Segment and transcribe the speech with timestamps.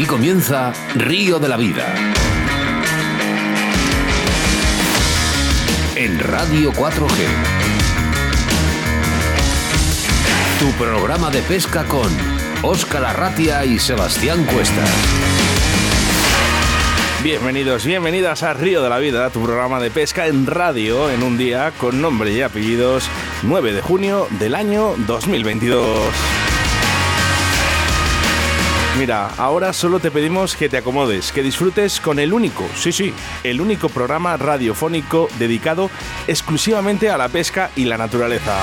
[0.00, 1.84] Aquí comienza Río de la Vida.
[5.94, 7.26] En Radio 4G.
[10.58, 12.08] Tu programa de pesca con
[12.62, 14.88] Óscar Arratia y Sebastián Cuestas.
[17.22, 21.36] Bienvenidos, bienvenidas a Río de la Vida, tu programa de pesca en radio en un
[21.36, 23.04] día con nombre y apellidos
[23.42, 26.39] 9 de junio del año 2022.
[29.00, 33.14] Mira, ahora solo te pedimos que te acomodes, que disfrutes con el único, sí, sí,
[33.42, 35.90] el único programa radiofónico dedicado
[36.28, 38.62] exclusivamente a la pesca y la naturaleza.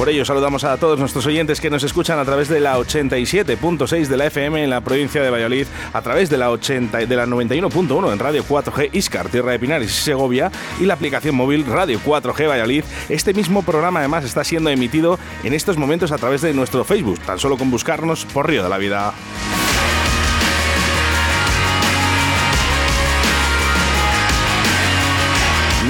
[0.00, 4.06] Por ello saludamos a todos nuestros oyentes que nos escuchan a través de la 87.6
[4.06, 7.26] de la FM en la provincia de Valladolid, a través de la 80 de la
[7.26, 10.50] 91.1 en Radio 4G Iscar, Tierra de Pinares y Segovia
[10.80, 12.84] y la aplicación móvil Radio 4G Valladolid.
[13.10, 17.20] Este mismo programa además está siendo emitido en estos momentos a través de nuestro Facebook,
[17.20, 19.12] tan solo con buscarnos por Río de la Vida.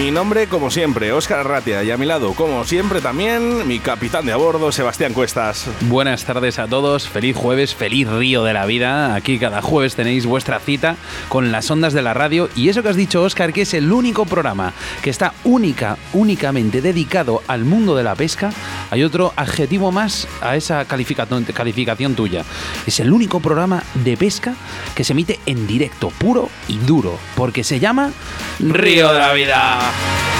[0.00, 4.24] Mi nombre, como siempre, Óscar Arratia, y a mi lado, como siempre, también mi capitán
[4.24, 5.68] de a bordo, Sebastián Cuestas.
[5.82, 9.14] Buenas tardes a todos, feliz jueves, feliz río de la vida.
[9.14, 10.96] Aquí cada jueves tenéis vuestra cita
[11.28, 13.92] con las ondas de la radio y eso que has dicho, Óscar, que es el
[13.92, 18.54] único programa que está única, únicamente dedicado al mundo de la pesca.
[18.90, 22.46] Hay otro adjetivo más a esa calificación, calificación tuya.
[22.86, 24.54] Es el único programa de pesca
[24.94, 28.12] que se emite en directo, puro y duro, porque se llama
[28.60, 29.89] Río de la Vida.
[29.90, 30.39] Bye.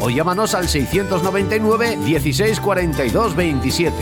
[0.00, 3.94] o llámanos al 699 1642 27.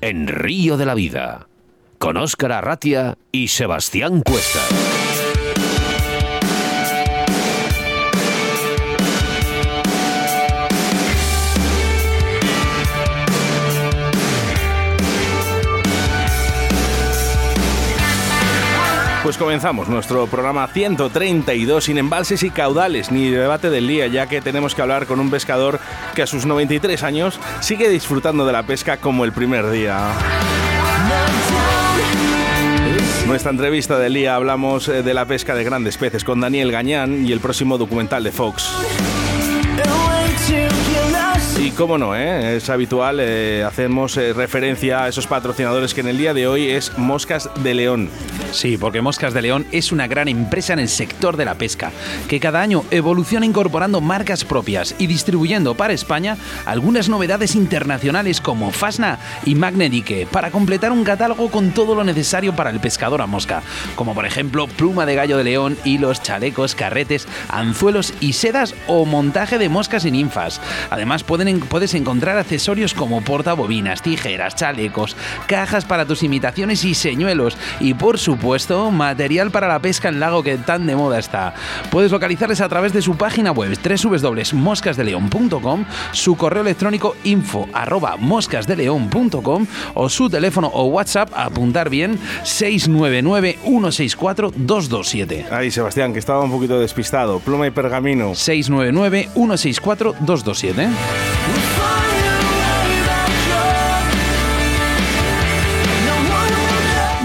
[0.00, 1.48] En Río de la Vida,
[1.98, 4.89] con Óscar Arratia y Sebastián Cuesta.
[19.30, 24.40] Pues comenzamos nuestro programa 132 sin embalses y caudales ni debate del día, ya que
[24.40, 25.78] tenemos que hablar con un pescador
[26.16, 30.10] que a sus 93 años sigue disfrutando de la pesca como el primer día.
[33.28, 37.24] Nuestra entrevista del día hablamos eh, de la pesca de grandes peces con Daniel Gañán
[37.24, 38.68] y el próximo documental de Fox.
[41.62, 42.56] Y cómo no, ¿eh?
[42.56, 46.70] es habitual, eh, hacemos eh, referencia a esos patrocinadores que en el día de hoy
[46.70, 48.08] es Moscas de León.
[48.50, 51.92] Sí, porque Moscas de León es una gran empresa en el sector de la pesca,
[52.28, 58.72] que cada año evoluciona incorporando marcas propias y distribuyendo para España algunas novedades internacionales como
[58.72, 63.26] Fasna y Magnedique, para completar un catálogo con todo lo necesario para el pescador a
[63.26, 63.62] mosca,
[63.96, 69.04] como por ejemplo pluma de gallo de león, hilos, chalecos, carretes, anzuelos y sedas o
[69.04, 70.60] montaje de moscas y ninfas.
[70.88, 75.16] Además pueden puedes encontrar accesorios como portabobinas, tijeras, chalecos,
[75.48, 80.42] cajas para tus imitaciones y señuelos y por supuesto material para la pesca en lago
[80.42, 81.54] que tan de moda está.
[81.90, 89.66] Puedes localizarles a través de su página web www.moscasdeleon.com, su correo electrónico info arroba moscasdeleon.com
[89.94, 95.46] o su teléfono o WhatsApp, apuntar bien, 699 164 227.
[95.50, 97.40] Ahí Sebastián, que estaba un poquito despistado.
[97.40, 98.34] Pluma y pergamino.
[98.34, 101.29] 699 164 227.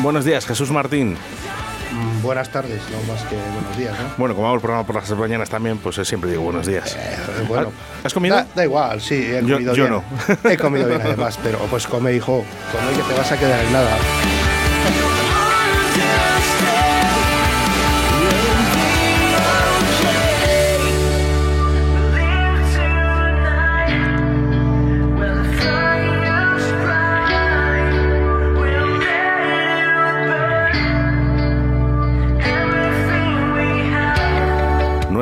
[0.01, 1.17] Buenos días, Jesús Martín.
[2.21, 4.05] buenas tardes, no más que buenos días, ¿no?
[4.17, 6.95] Bueno, como hago el programa por las mañanas también, pues eh, siempre digo buenos días.
[6.95, 7.17] Eh,
[7.47, 7.71] bueno,
[8.03, 8.35] ¿Has comido?
[8.35, 10.03] Da, da igual, sí, he Yo- comido yo bien.
[10.43, 10.49] no.
[10.49, 13.73] He comido bien además, pero pues come, hijo, come que te vas a quedar en
[13.73, 13.97] nada.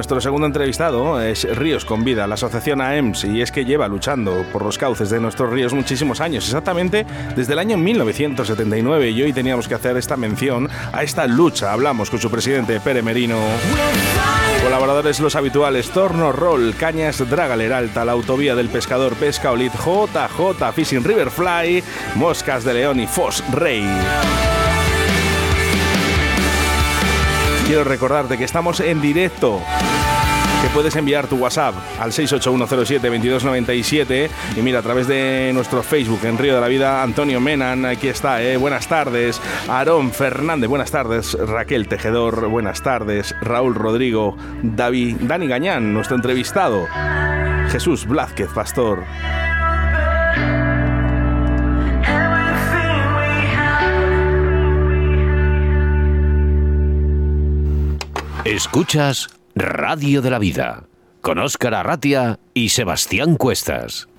[0.03, 4.45] Nuestro segundo entrevistado es Ríos con Vida, la asociación AEMS, y es que lleva luchando
[4.51, 7.05] por los cauces de nuestros ríos muchísimos años, exactamente
[7.37, 11.71] desde el año 1979, y hoy teníamos que hacer esta mención a esta lucha.
[11.71, 13.37] Hablamos con su presidente, Pere Merino.
[14.61, 20.73] Colaboradores los habituales, Torno Roll, Cañas Dragaler Alta, la autovía del pescador Pesca Olit, JJ
[20.75, 21.81] Fishing Riverfly,
[22.15, 23.87] Moscas de León y Fos Rey.
[27.65, 29.61] Quiero recordarte que estamos en directo.
[30.61, 36.37] Que puedes enviar tu WhatsApp al 681072297 y mira a través de nuestro Facebook en
[36.37, 41.33] Río de la Vida Antonio Menan, aquí está, eh, buenas tardes, Aarón Fernández, buenas tardes,
[41.33, 46.87] Raquel Tejedor, buenas tardes, Raúl Rodrigo, David, Dani Gañán, nuestro entrevistado,
[47.69, 49.03] Jesús Blázquez Pastor,
[58.45, 60.83] Escuchas Radio de la Vida
[61.21, 64.09] con Óscar Arratia y Sebastián Cuestas.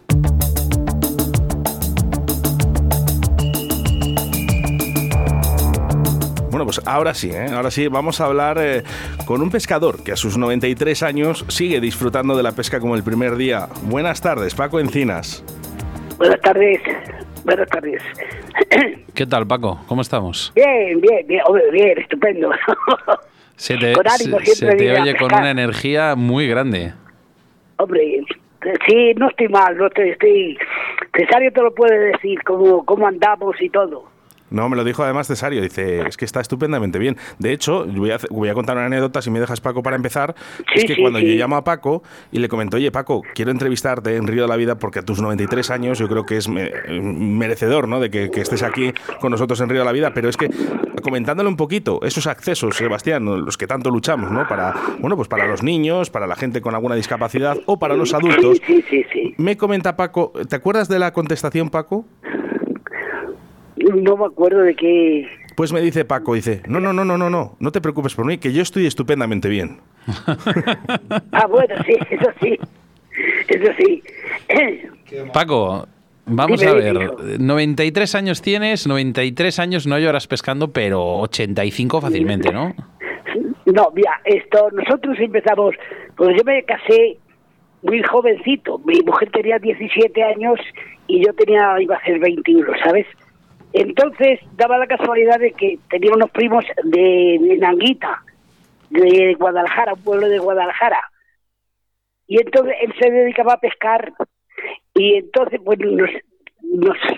[6.49, 7.49] Bueno, pues ahora sí, ¿eh?
[7.53, 8.82] ahora sí, vamos a hablar eh,
[9.26, 13.03] con un pescador que a sus 93 años sigue disfrutando de la pesca como el
[13.03, 13.69] primer día.
[13.82, 15.44] Buenas tardes, Paco Encinas.
[16.17, 16.81] Buenas tardes.
[17.44, 18.03] Buenas tardes.
[19.15, 19.85] ¿Qué tal, Paco?
[19.87, 20.50] ¿Cómo estamos?
[20.56, 22.49] Bien, bien, bien, hombre, bien, estupendo.
[23.56, 26.93] Se te, Con ánimo se- te oye con una energía muy grande.
[27.77, 28.23] hombre,
[28.89, 30.59] sí, no estoy mal, no estoy, estoy...
[31.17, 34.05] Cesario te lo puede decir, cómo, cómo andamos y todo.
[34.50, 37.17] No, me lo dijo además Cesario, dice, es que está estupendamente bien.
[37.38, 39.96] De hecho, voy a, hacer- voy a contar una anécdota, si me dejas Paco para
[39.96, 40.35] empezar,
[40.75, 41.26] es que sí, cuando sí.
[41.26, 44.56] yo llamo a Paco y le comento, oye Paco, quiero entrevistarte en Río de la
[44.56, 46.70] Vida porque a tus 93 años yo creo que es me-
[47.00, 48.00] merecedor ¿no?
[48.00, 50.49] de que, que estés aquí con nosotros en Río de la Vida, pero es que
[51.02, 54.47] comentándole un poquito esos accesos, Sebastián, los que tanto luchamos, ¿no?
[54.49, 58.14] Para, bueno, pues para los niños, para la gente con alguna discapacidad o para los
[58.14, 58.58] adultos.
[58.67, 59.35] Sí, sí, sí, sí.
[59.37, 62.05] Me comenta Paco, ¿te acuerdas de la contestación, Paco?
[63.93, 65.29] No me acuerdo de qué...
[65.57, 68.25] Pues me dice Paco, dice, no, no, no, no, no, no, no te preocupes por
[68.27, 69.79] mí, que yo estoy estupendamente bien.
[71.33, 72.59] Ah, bueno, sí, eso sí.
[73.49, 74.03] Eso sí.
[75.33, 75.87] Paco,
[76.27, 77.03] vamos Dime, a ver.
[77.03, 77.17] hijo.
[77.39, 82.75] 93 años tienes, 93 años no lloras pescando, pero 85 fácilmente, ¿no?
[83.67, 85.75] No, mira, esto, nosotros empezamos,
[86.17, 87.19] pues yo me casé
[87.83, 90.59] muy jovencito, mi mujer tenía 17 años
[91.07, 93.07] y yo tenía, iba a ser 21, ¿sabes?
[93.75, 98.23] Entonces daba la casualidad de que tenía unos primos de, de Nanguita,
[98.88, 101.00] de Guadalajara, un pueblo de Guadalajara.
[102.29, 104.12] Y entonces él se dedicaba a pescar
[104.94, 106.09] y entonces pues nos,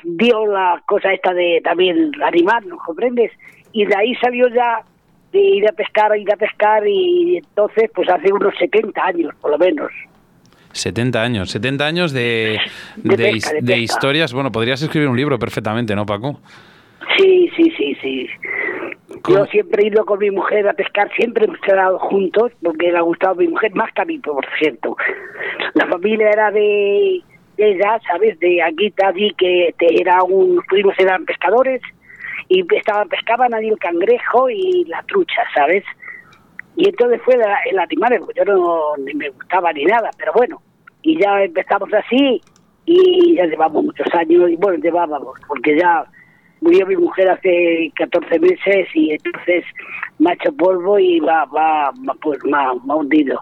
[0.03, 3.33] dio la cosa esta de también animarnos, ¿comprendes?
[3.73, 4.83] Y de ahí salió ya
[5.33, 9.51] de ir a pescar, ir a pescar y entonces pues hace unos 70 años por
[9.51, 9.93] lo menos.
[10.77, 12.59] 70 años, 70 años de,
[12.97, 13.77] De de pesca, his- de de pesca.
[13.79, 14.33] historias.
[14.33, 16.41] Bueno, podrías escribir un libro perfectamente, ¿no, Paco?
[17.17, 18.29] Sí, sí, sí, sí.
[19.23, 19.39] ¿Cómo?
[19.39, 22.99] Yo siempre he ido con mi mujer a pescar, siempre hemos quedado juntos, porque le
[22.99, 24.97] ha gustado mi mujer, más que a mí, por cierto.
[25.75, 27.21] La familia era de,
[27.57, 28.39] de ella, ¿sabes?
[28.41, 31.81] De Aguita, allí que este, era un, primos eran pescadores,
[32.49, 35.83] y estaban, pescaban ahí el cangrejo y la trucha, ¿sabes?
[36.77, 40.61] Y entonces fue la- el animal, yo no ni me gustaba ni nada, pero bueno,
[41.07, 42.43] y ya empezamos así
[42.85, 46.05] y ya llevamos muchos años, y bueno, llevábamos, porque ya
[46.61, 49.65] murió mi mujer hace 14 meses y entonces
[50.19, 53.41] me ha hecho polvo y va, va, pues me ha hundido.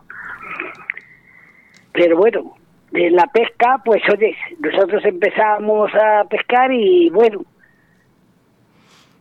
[1.92, 2.54] Pero bueno,
[2.90, 7.44] de la pesca, pues oye, nosotros empezamos a pescar y bueno,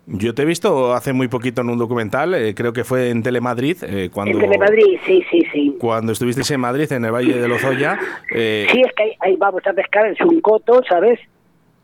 [0.05, 3.23] Yo te he visto hace muy poquito en un documental, eh, creo que fue en
[3.23, 5.77] Telemadrid, eh, cuando, en Telemadrid, sí, sí, sí.
[5.79, 7.97] cuando estuvisteis en Madrid, en el Valle de Lozoya.
[8.35, 11.19] eh, Sí, es que ahí, ahí vamos a pescar en Suncoto, ¿sabes?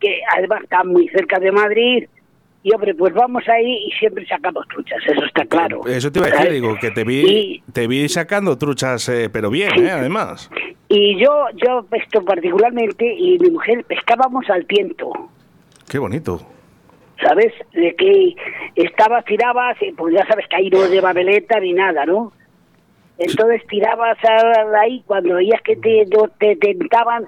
[0.02, 2.08] Que además está muy cerca de Madrid.
[2.62, 5.88] Y hombre, pues vamos ahí y siempre sacamos truchas, eso está claro.
[5.88, 9.30] Eso te iba a decir, digo, que te vi, Y, te vi sacando truchas, eh,
[9.32, 9.80] pero bien, Sí.
[9.86, 10.50] eh, además.
[10.90, 15.10] y yo, yo pesco particularmente y mi mujer pescábamos al tiento.
[15.90, 16.42] Qué bonito.
[17.22, 17.54] ¿Sabes?
[17.74, 18.36] De que
[18.76, 22.32] estabas, tirabas, pues ya sabes que ahí no lleva veleta ni nada, ¿no?
[23.18, 24.18] Entonces tirabas
[24.82, 26.06] ahí, cuando veías que te,
[26.40, 27.28] te tentaban,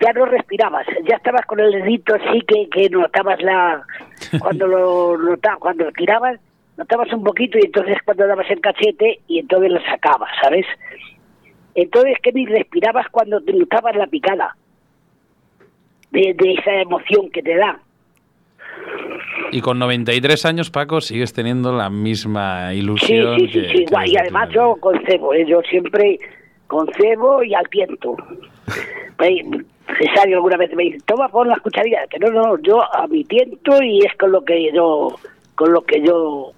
[0.00, 3.82] ya no respirabas, ya estabas con el dedito así que, que notabas la...
[4.40, 6.40] Cuando lo notabas, cuando tirabas,
[6.78, 10.64] notabas un poquito y entonces cuando dabas el cachete y entonces lo sacabas, ¿sabes?
[11.74, 14.56] Entonces que ni respirabas cuando te notabas la picada
[16.10, 17.78] de, de esa emoción que te da.
[19.52, 23.38] Y con 93 años, Paco, sigues teniendo la misma ilusión.
[23.38, 23.94] Sí, sí, sí, sí.
[24.06, 25.44] y además yo con cebo, ¿eh?
[25.46, 26.18] yo siempre
[26.66, 28.16] con cebo y al tiento.
[29.98, 32.08] Cesario alguna vez me dice, toma, pon las cucharillas.
[32.10, 35.14] Que no, no, yo a mi tiento y es con lo que yo,
[35.54, 36.52] con lo que yo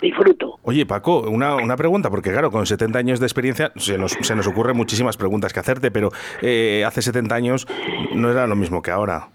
[0.00, 0.58] disfruto.
[0.62, 4.34] Oye, Paco, una, una pregunta, porque claro, con 70 años de experiencia se nos, se
[4.34, 6.10] nos ocurren muchísimas preguntas que hacerte, pero
[6.42, 7.66] eh, hace 70 años
[8.14, 9.28] no era lo mismo que ahora.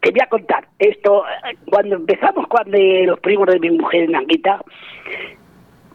[0.00, 1.24] Te voy a contar esto.
[1.70, 4.62] Cuando empezamos, cuando los primos de mi mujer en Anguita,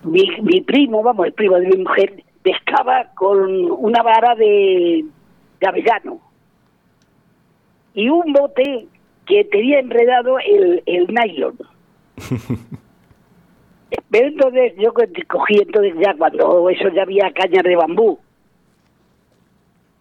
[0.03, 5.05] mi, mi primo, vamos, el primo de mi mujer, pescaba con una vara de,
[5.60, 6.19] de avellano
[7.93, 8.88] y un bote
[9.25, 11.57] que tenía enredado el, el nylon.
[14.10, 18.19] Pero entonces yo cogí entonces ya cuando eso ya había cañas de bambú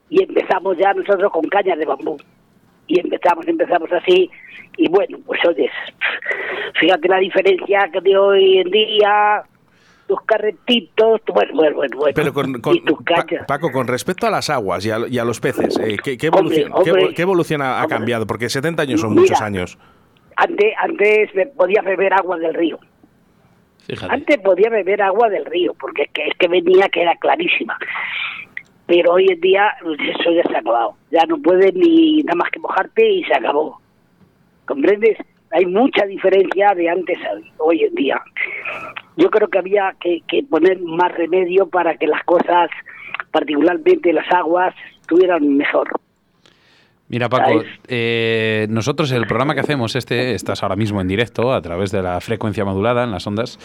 [0.08, 2.16] y empezamos ya nosotros con cañas de bambú
[2.86, 4.30] y empezamos, empezamos así
[4.76, 5.70] y bueno, pues oyes,
[6.80, 9.42] fíjate la diferencia que de hoy en día
[10.06, 12.12] tus carretitos, bueno, bueno, bueno.
[12.14, 12.60] Pero con,
[13.46, 16.72] Paco, con respecto a las aguas y a, los peces, eh, ¿qué, evolución,
[17.14, 18.26] qué, evolución ha, cambiado?
[18.26, 19.78] Porque 70 años son muchos años.
[20.36, 22.78] Antes, antes podía beber agua del río.
[24.08, 27.76] Antes podía beber agua del río, porque es que, es que venía que era clarísima.
[28.92, 30.96] Pero hoy en día eso ya se ha acabado.
[31.10, 33.80] Ya no puedes ni nada más que mojarte y se acabó.
[34.66, 35.16] ¿Comprendes?
[35.50, 38.20] Hay mucha diferencia de antes a hoy en día.
[39.16, 42.68] Yo creo que había que, que poner más remedio para que las cosas,
[43.30, 45.88] particularmente las aguas, estuvieran mejor.
[47.12, 51.60] Mira, Paco, eh, nosotros el programa que hacemos, este, estás ahora mismo en directo a
[51.60, 53.58] través de la frecuencia modulada en las ondas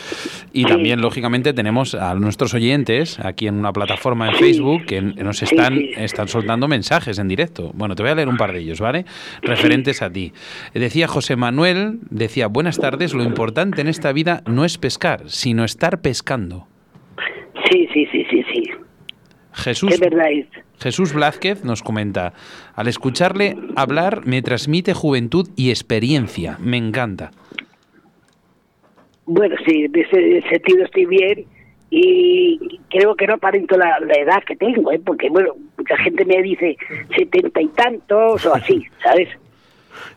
[0.51, 5.41] y también, lógicamente, tenemos a nuestros oyentes aquí en una plataforma en Facebook que nos
[5.43, 7.71] están, están soltando mensajes en directo.
[7.73, 9.05] Bueno, te voy a leer un par de ellos, ¿vale?
[9.41, 10.33] Referentes a ti.
[10.73, 15.63] Decía José Manuel, decía, buenas tardes, lo importante en esta vida no es pescar, sino
[15.63, 16.67] estar pescando.
[17.71, 18.63] Sí, sí, sí, sí, sí.
[19.53, 19.97] Jesús,
[20.79, 22.33] Jesús Blázquez nos comenta,
[22.75, 27.31] al escucharle hablar me transmite juventud y experiencia, me encanta.
[29.25, 31.45] Bueno, sí, en ese sentido estoy bien
[31.89, 35.01] y creo que no aparento la, la edad que tengo, ¿eh?
[35.03, 36.77] porque bueno, mucha gente me dice
[37.15, 39.29] setenta y tantos o así, ¿sabes?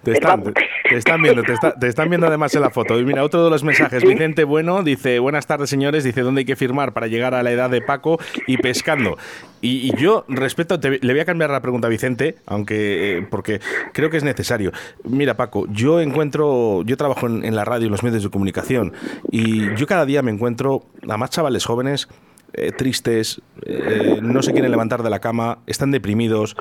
[0.03, 2.99] Te están, viendo, te, están viendo además en la foto.
[2.99, 4.03] Y mira, otro de los mensajes.
[4.03, 7.51] Vicente Bueno dice, buenas tardes señores, dice, ¿dónde hay que firmar para llegar a la
[7.51, 9.17] edad de Paco y pescando?
[9.63, 13.61] Y, yo, respeto, le voy a cambiar la pregunta a Vicente, aunque, eh, porque
[13.93, 14.73] creo que es necesario.
[15.05, 18.93] Mira, Paco, yo encuentro, yo trabajo en, la radio y en los medios de comunicación
[19.31, 22.09] y yo cada día me encuentro a más chavales jóvenes
[22.55, 26.57] eh, tristes, eh, no se quieren levantar de la cama, están deprimidos.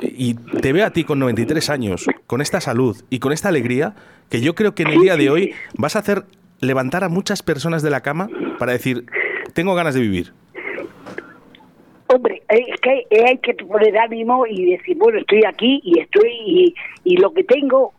[0.00, 3.94] y te veo a ti con 93 años, con esta salud y con esta alegría,
[4.28, 6.24] que yo creo que en el día de hoy vas a hacer
[6.60, 8.28] levantar a muchas personas de la cama
[8.58, 9.06] para decir,
[9.54, 10.32] tengo ganas de vivir.
[12.06, 17.16] Hombre, es que hay que poner ánimo y decir, bueno, estoy aquí y estoy y,
[17.16, 17.92] lo que tengo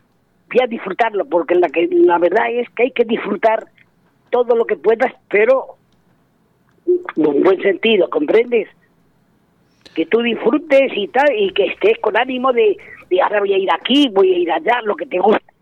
[0.51, 3.67] voy a disfrutarlo, porque la, que, la verdad es que hay que disfrutar
[4.29, 5.77] todo lo que puedas, pero
[6.85, 8.67] en buen sentido, ¿comprendes?
[9.93, 12.77] Que tú disfrutes y tal, y que estés con ánimo de,
[13.09, 15.53] de ahora voy a ir aquí, voy a ir allá, lo que te gusta.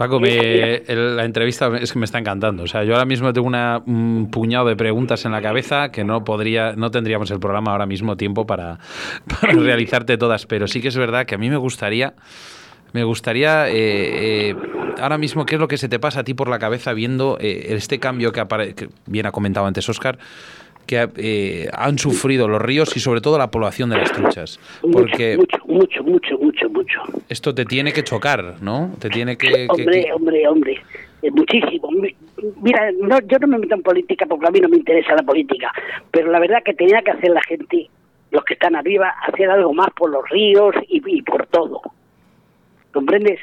[0.00, 2.62] Paco, la entrevista es que me está encantando.
[2.62, 6.04] O sea, yo ahora mismo tengo una, un puñado de preguntas en la cabeza que
[6.04, 8.78] no podría, no tendríamos el programa ahora mismo tiempo para,
[9.42, 10.46] realizarte todas.
[10.46, 12.14] Pero sí que es verdad que a mí me gustaría,
[12.94, 13.74] me gustaría eh,
[14.50, 14.56] eh,
[15.00, 17.38] ahora mismo qué es lo que se te pasa a ti por la cabeza viendo
[17.40, 18.42] eh, este cambio que,
[18.74, 20.18] que bien ha comentado antes Oscar
[20.86, 24.58] que han sufrido los ríos y sobre todo la población de las truchas.
[24.92, 26.02] Porque mucho, mucho,
[26.36, 27.00] mucho, mucho.
[27.28, 28.90] Esto te tiene que chocar, ¿no?
[28.98, 29.68] Te tiene que...
[29.70, 30.82] Hombre, hombre, hombre,
[31.28, 31.90] muchísimo.
[32.62, 35.22] Mira, no, yo no me meto en política porque a mí no me interesa la
[35.22, 35.72] política,
[36.10, 37.88] pero la verdad que tenía que hacer la gente,
[38.30, 41.82] los que están arriba, hacer algo más por los ríos y, por todo.
[42.92, 43.38] ¿Comprendes?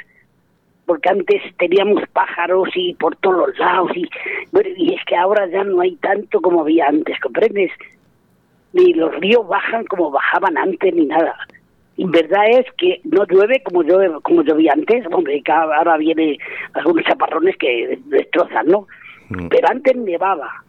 [0.88, 4.10] Porque antes teníamos pájaros y por todos los lados y
[4.52, 7.72] bueno, y es que ahora ya no hay tanto como había antes, ¿comprendes?
[8.74, 11.36] Ni los ríos bajan como bajaban antes ni nada
[11.98, 16.38] en verdad es que no llueve como llueve, como llovía antes, hombre, ahora viene
[16.74, 18.88] algunos chaparrones que destrozan, ¿no?
[19.30, 19.48] Mm.
[19.48, 20.64] Pero antes nevaba.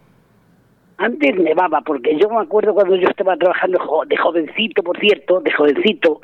[0.97, 5.53] Antes nevaba, porque yo me acuerdo cuando yo estaba trabajando de jovencito, por cierto, de
[5.53, 6.21] jovencito,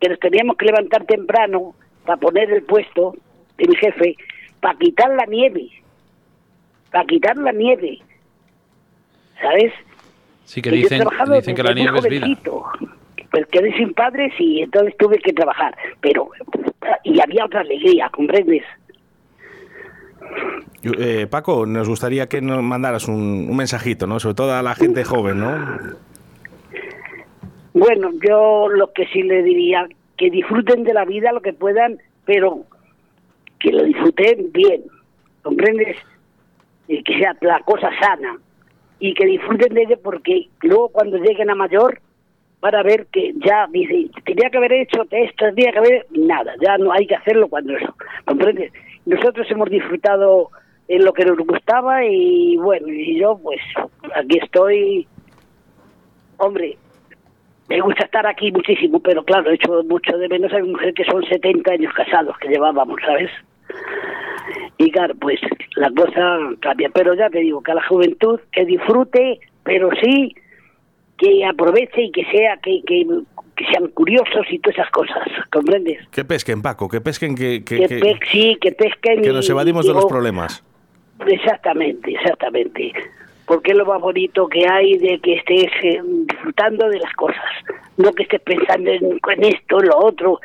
[0.00, 1.74] que nos teníamos que levantar temprano
[2.06, 3.14] para poner el puesto
[3.58, 4.16] de mi jefe,
[4.60, 5.68] para quitar la nieve,
[6.90, 7.98] para quitar la nieve,
[9.40, 9.72] ¿sabes?
[10.44, 11.02] Sí, que dicen,
[11.34, 12.20] dicen que la nieve es vida.
[12.26, 12.64] jovencito.
[13.30, 15.76] Pues quedé sin padres y entonces tuve que trabajar.
[16.00, 16.28] Pero,
[17.02, 18.62] y había otra alegría, ¿comprendes?
[20.82, 24.20] Eh, Paco, nos gustaría que nos mandaras un, un mensajito, ¿no?
[24.20, 25.78] Sobre todo a la gente joven, ¿no?
[27.72, 31.98] Bueno, yo lo que sí le diría, que disfruten de la vida lo que puedan,
[32.24, 32.64] pero
[33.64, 34.82] que lo disfruten bien,
[35.42, 35.96] ¿comprendes?
[36.86, 38.38] Y que sea la cosa sana.
[38.98, 41.98] Y que disfruten de ello porque luego cuando lleguen a mayor
[42.60, 46.54] van a ver que ya dice, tenía que haber hecho esto, tenía que haber nada,
[46.62, 47.94] ya no hay que hacerlo cuando eso,
[48.24, 48.72] ¿comprendes?
[49.04, 50.50] Nosotros hemos disfrutado
[50.88, 53.60] en lo que nos gustaba y bueno, y yo pues
[54.14, 55.06] aquí estoy,
[56.38, 56.78] hombre,
[57.68, 60.94] me gusta estar aquí muchísimo, pero claro, he hecho mucho de menos a mi mujer
[60.94, 63.30] que son 70 años casados que llevábamos, ¿sabes?
[64.78, 65.40] Y claro, pues
[65.76, 66.90] la cosa cambia.
[66.92, 70.34] Pero ya te digo, que a la juventud que disfrute, pero sí
[71.16, 73.06] que aproveche y que sea que, que,
[73.56, 76.06] que sean curiosos y todas esas cosas, ¿comprendes?
[76.08, 79.48] Que pesquen, Paco, que pesquen, que, que, Que, que- pe- sí, que pesquen que nos
[79.48, 80.64] evadimos de los problemas.
[81.26, 82.92] Exactamente, exactamente.
[83.46, 87.44] Porque es lo más bonito que hay de que estés eh, disfrutando de las cosas,
[87.98, 90.40] no que estés pensando en, en esto, en lo otro,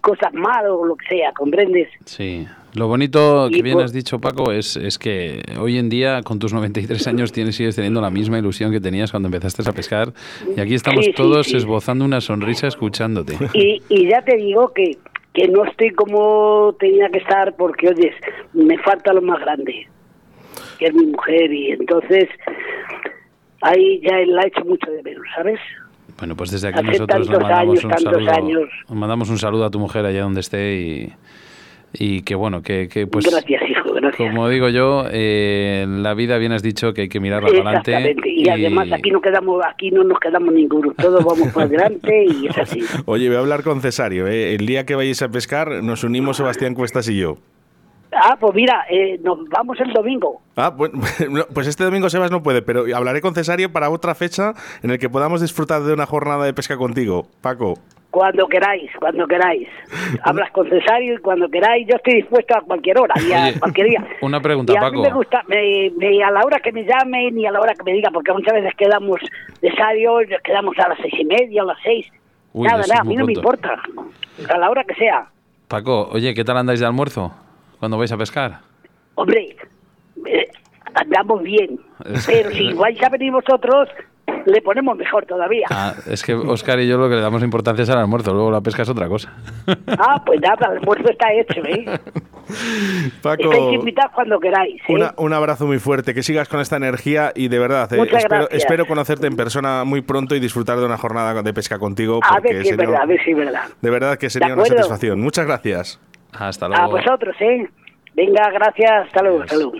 [0.00, 1.88] cosas malas o lo que sea, ¿comprendes?
[2.04, 2.46] Sí.
[2.74, 6.40] Lo bonito que bien por- has dicho, Paco, es, es que hoy en día, con
[6.40, 10.12] tus 93 años, tienes, sigues teniendo la misma ilusión que tenías cuando empezaste a pescar.
[10.56, 11.56] Y aquí estamos Sí, sí, todos sí.
[11.56, 13.36] esbozando una sonrisa escuchándote.
[13.54, 14.98] Y, y ya te digo que,
[15.32, 18.14] que no estoy como tenía que estar porque, oyes,
[18.52, 19.86] me falta lo más grande,
[20.80, 22.28] que es mi mujer, y entonces
[23.60, 25.60] ahí ya la he hecho mucho de menos, ¿sabes?
[26.18, 28.30] Bueno, pues desde aquí Hace nosotros le mandamos años, un saludo.
[28.30, 28.70] años.
[28.88, 31.12] Mandamos un saludo a tu mujer allá donde esté y,
[31.92, 34.16] y que bueno, que, que pues gracias, hijo, gracias.
[34.30, 37.60] como digo yo, eh, en la vida bien has dicho que hay que mirarla para
[37.60, 37.92] adelante.
[37.92, 42.26] Exactamente, y, además aquí no quedamos, aquí no nos quedamos ninguno, todos vamos para adelante
[42.26, 42.80] y es así.
[43.06, 44.26] Oye, voy a hablar con Cesario.
[44.26, 44.54] ¿eh?
[44.54, 47.38] El día que vayáis a pescar, nos unimos Sebastián Cuestas y yo.
[48.16, 50.40] Ah, pues mira, eh, nos vamos el domingo.
[50.56, 50.72] Ah,
[51.30, 54.90] no, pues este domingo Sebas no puede, pero hablaré con Cesario para otra fecha en
[54.90, 57.74] el que podamos disfrutar de una jornada de pesca contigo, Paco.
[58.10, 59.66] Cuando queráis, cuando queráis.
[60.22, 63.58] Hablas con Cesario y cuando queráis, yo estoy dispuesto a cualquier hora y a Oye,
[63.58, 64.06] cualquier día.
[64.22, 64.96] una pregunta, y a Paco.
[64.96, 67.74] mí me gusta, me, me- a la hora que me llamen y a la hora
[67.74, 69.18] que me digan, porque muchas veces quedamos
[69.60, 72.06] Cesario, quedamos a las seis y media, a las seis.
[72.52, 73.82] Uy, nada, nada, a mí no me importa.
[74.48, 75.26] A la hora que sea.
[75.66, 77.32] Paco, oye, ¿qué tal andáis de almuerzo
[77.84, 78.60] cuando vais a pescar?
[79.14, 79.56] Hombre,
[80.26, 80.48] eh,
[80.94, 81.78] andamos bien.
[82.26, 83.88] Pero si vais a venir vosotros,
[84.46, 85.66] le ponemos mejor todavía.
[85.70, 88.50] Ah, es que Oscar y yo lo que le damos importancia es al almuerzo, luego
[88.50, 89.32] la pesca es otra cosa.
[89.86, 91.84] Ah, pues nada, el almuerzo está hecho, ¿eh?
[93.22, 94.80] Paco, Estáis cuando queráis.
[94.88, 94.92] ¿eh?
[94.92, 98.18] una- un abrazo muy fuerte, que sigas con esta energía y de verdad, eh, Muchas
[98.22, 98.62] espero, gracias.
[98.62, 102.20] espero conocerte en persona muy pronto y disfrutar de una jornada de pesca contigo.
[102.22, 103.62] A ver si es verdad, a ver si es verdad.
[103.80, 105.20] De verdad que sería De una satisfacción.
[105.20, 106.00] Muchas gracias.
[106.38, 106.90] Hasta A luego.
[106.92, 107.68] vosotros, ¿eh?
[108.14, 109.06] Venga, gracias.
[109.06, 109.72] Hasta luego, hasta luego.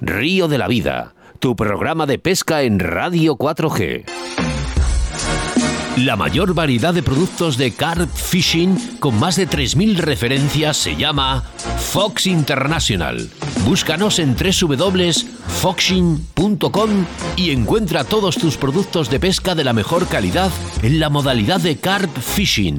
[0.00, 4.04] Río de la Vida, tu programa de pesca en Radio 4G.
[5.98, 11.42] La mayor variedad de productos de carp fishing con más de 3.000 referencias se llama
[11.42, 13.28] Fox International.
[13.66, 17.04] Búscanos en www.foxing.com
[17.36, 20.50] y encuentra todos tus productos de pesca de la mejor calidad
[20.82, 22.78] en la modalidad de carp fishing.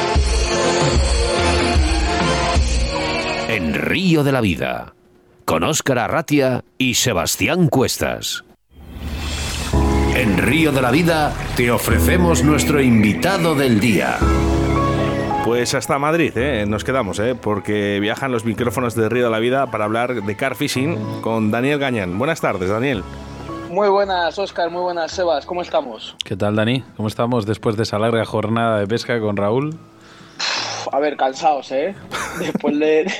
[3.47, 4.93] En Río de la Vida,
[5.45, 8.43] con Óscar Arratia y Sebastián Cuestas.
[10.15, 14.17] En Río de la Vida te ofrecemos nuestro invitado del día.
[15.43, 16.65] Pues hasta Madrid, ¿eh?
[16.67, 17.35] nos quedamos, ¿eh?
[17.35, 21.49] porque viajan los micrófonos de Río de la Vida para hablar de car fishing con
[21.49, 22.19] Daniel Gañán.
[22.19, 23.03] Buenas tardes, Daniel.
[23.69, 26.15] Muy buenas, Oscar, muy buenas, Sebas, ¿cómo estamos?
[26.23, 26.83] ¿Qué tal, Dani?
[26.97, 29.79] ¿Cómo estamos después de esa larga jornada de pesca con Raúl?
[30.91, 31.95] A ver, cansados, ¿eh?
[32.39, 33.11] Después de,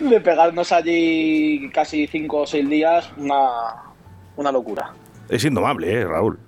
[0.00, 3.48] de pegarnos allí casi cinco o seis días, una,
[4.36, 4.90] una locura.
[5.28, 6.38] Es indomable, ¿eh, Raúl?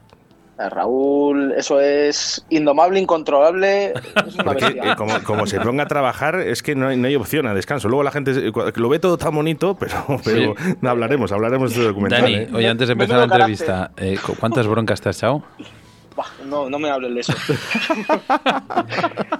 [0.58, 3.92] Eh, Raúl, eso es indomable, incontrolable,
[4.26, 4.92] es una bestia.
[4.92, 7.54] eh, como, como se ponga a trabajar, es que no hay, no hay opción a
[7.54, 7.88] descanso.
[7.88, 11.76] Luego la gente se- lo ve todo tan bonito, pero, pero no, hablaremos, hablaremos de
[11.76, 12.22] este documental.
[12.22, 12.48] Dani, ¿eh?
[12.52, 15.42] oye, antes de empezar la entrevista, eh, ¿cu- ¿cuántas broncas te has echado?
[16.44, 17.32] No, no me hables de eso.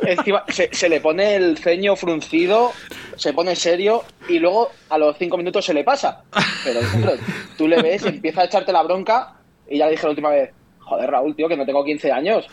[0.06, 2.72] Encima, se, se le pone el ceño fruncido,
[3.16, 6.22] se pone serio y luego a los cinco minutos se le pasa.
[6.64, 6.80] Pero
[7.56, 9.35] tú le ves, empieza a echarte la bronca
[9.68, 12.46] y ya le dije la última vez, joder Raúl, tío, que no tengo 15 años.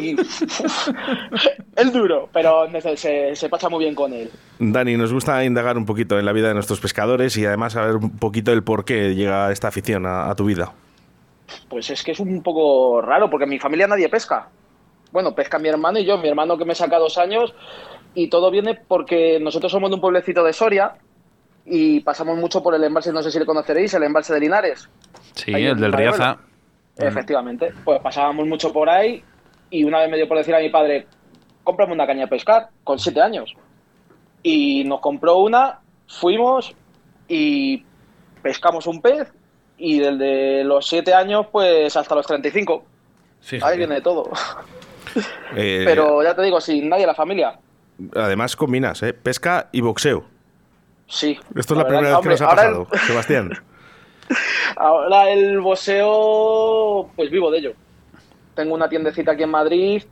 [0.00, 0.16] Y
[1.76, 4.30] es duro, pero se, se, se pasa muy bien con él.
[4.58, 7.96] Dani, nos gusta indagar un poquito en la vida de nuestros pescadores y además saber
[7.96, 10.72] un poquito el por qué llega esta afición a, a tu vida.
[11.68, 14.48] Pues es que es un poco raro, porque en mi familia nadie pesca.
[15.12, 17.54] Bueno, pesca mi hermano y yo, mi hermano que me saca dos años,
[18.14, 20.94] y todo viene porque nosotros somos de un pueblecito de Soria
[21.64, 24.88] y pasamos mucho por el embalse, no sé si le conoceréis, el embalse de Linares.
[25.34, 25.92] Sí, Ahí el del.
[25.92, 26.38] Riaza.
[26.96, 29.22] Efectivamente, pues pasábamos mucho por ahí
[29.70, 31.06] y una vez me dio por decir a mi padre,
[31.62, 33.54] cómprame una caña de pescar, con siete años.
[34.42, 36.74] Y nos compró una, fuimos
[37.28, 37.84] y
[38.42, 39.32] pescamos un pez
[39.78, 42.84] y desde los siete años pues hasta los 35.
[43.40, 43.72] Fíjate.
[43.72, 44.30] Ahí viene todo.
[45.56, 47.58] Eh, Pero ya te digo, sin nadie en la familia.
[48.14, 49.14] Además combinas ¿eh?
[49.14, 50.22] pesca y boxeo.
[51.06, 51.38] Sí.
[51.56, 53.50] Esto es la, primera vez que nos ha pasado, Sebastián.
[54.76, 57.72] ahora el boxeo, pues vivo de ello.
[58.54, 60.02] Tengo una tiendecita aquí en Madrid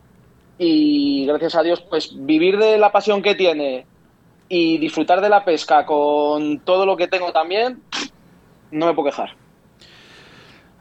[0.59, 3.87] y gracias a Dios, pues vivir de la pasión que tiene
[4.48, 7.83] y disfrutar de la pesca con todo lo que tengo también,
[8.70, 9.35] no me puedo quejar.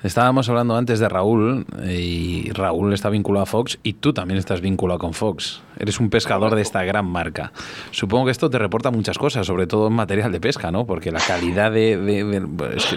[0.05, 4.37] Estábamos hablando antes de Raúl eh, y Raúl está vinculado a Fox y tú también
[4.37, 5.63] estás vinculado con Fox.
[5.79, 7.51] Eres un pescador de esta gran marca.
[7.89, 10.85] Supongo que esto te reporta muchas cosas, sobre todo en material de pesca, ¿no?
[10.85, 11.97] Porque la calidad de...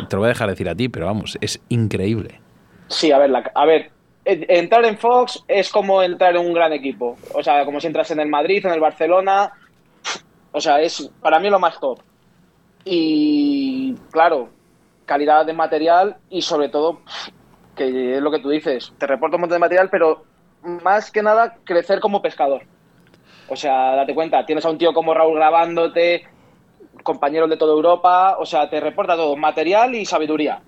[0.08, 2.40] te lo voy a dejar decir a ti, pero vamos, es increíble.
[2.88, 3.90] Sí, a ver, la- a ver,
[4.26, 7.16] en- entrar en Fox es como entrar en un gran equipo.
[7.34, 9.50] O sea, como si entras en el Madrid, en el Barcelona.
[10.52, 12.00] O sea, es para mí lo más top.
[12.84, 14.50] Y claro,
[15.08, 17.00] calidad de material y sobre todo,
[17.74, 20.22] que es lo que tú dices, te reporto un montón de material, pero
[20.62, 22.62] más que nada crecer como pescador.
[23.48, 26.28] O sea, date cuenta, tienes a un tío como Raúl grabándote,
[27.02, 30.60] compañeros de toda Europa, o sea, te reporta todo, material y sabiduría.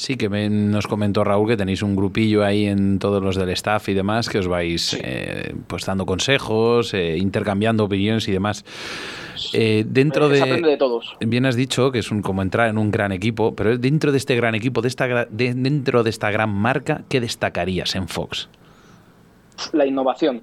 [0.00, 3.50] Sí, que me- nos comentó Raúl que tenéis un grupillo ahí en todos los del
[3.50, 8.64] staff y demás, que os vais eh, pues dando consejos, eh, intercambiando opiniones y demás.
[9.52, 10.68] Eh, dentro aprende de...
[10.70, 11.16] de todos.
[11.20, 14.16] Bien has dicho que es un, como entrar en un gran equipo, pero dentro de
[14.16, 18.48] este gran equipo, de esta, de- dentro de esta gran marca, ¿qué destacarías en Fox?
[19.74, 20.40] la innovación.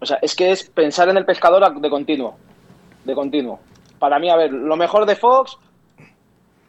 [0.00, 2.36] O sea, es que es pensar en el pescador de continuo.
[3.06, 3.58] De continuo.
[3.98, 5.56] Para mí, a ver, lo mejor de Fox,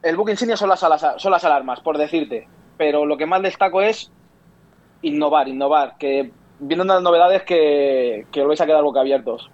[0.04, 2.48] el book insignia son las, alas- son las alarmas, por decirte.
[2.78, 4.12] Pero lo que más destaco es
[5.02, 5.96] innovar, innovar.
[5.98, 9.50] Que viendo unas novedades que, que os vais a quedar boca abiertos.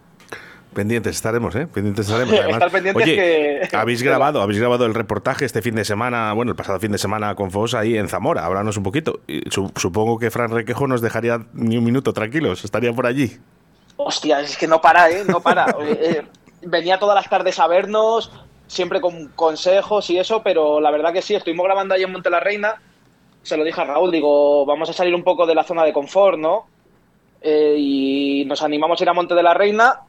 [0.73, 1.67] Pendientes estaremos, ¿eh?
[1.67, 2.33] Pendientes estaremos.
[2.37, 6.33] Además, Estar pendientes oye, que- habéis grabado, habéis grabado el reportaje este fin de semana,
[6.33, 8.45] bueno, el pasado fin de semana con Fos ahí en Zamora.
[8.45, 9.21] Háblanos un poquito.
[9.75, 12.65] Supongo que Fran Requejo nos dejaría ni un minuto tranquilos.
[12.65, 13.37] Estaría por allí.
[13.97, 15.23] Hostia, es que no para, ¿eh?
[15.27, 15.65] No para.
[15.81, 16.23] Eh,
[16.67, 18.31] venía todas las tardes a vernos,
[18.67, 22.29] siempre con consejos y eso, pero la verdad que sí, estuvimos grabando ahí en Monte
[22.29, 22.81] la Reina.
[23.43, 25.93] Se lo dije a Raúl, digo, vamos a salir un poco de la zona de
[25.93, 26.67] confort, ¿no?
[27.41, 30.01] Eh, y nos animamos a ir a Monte de la Reina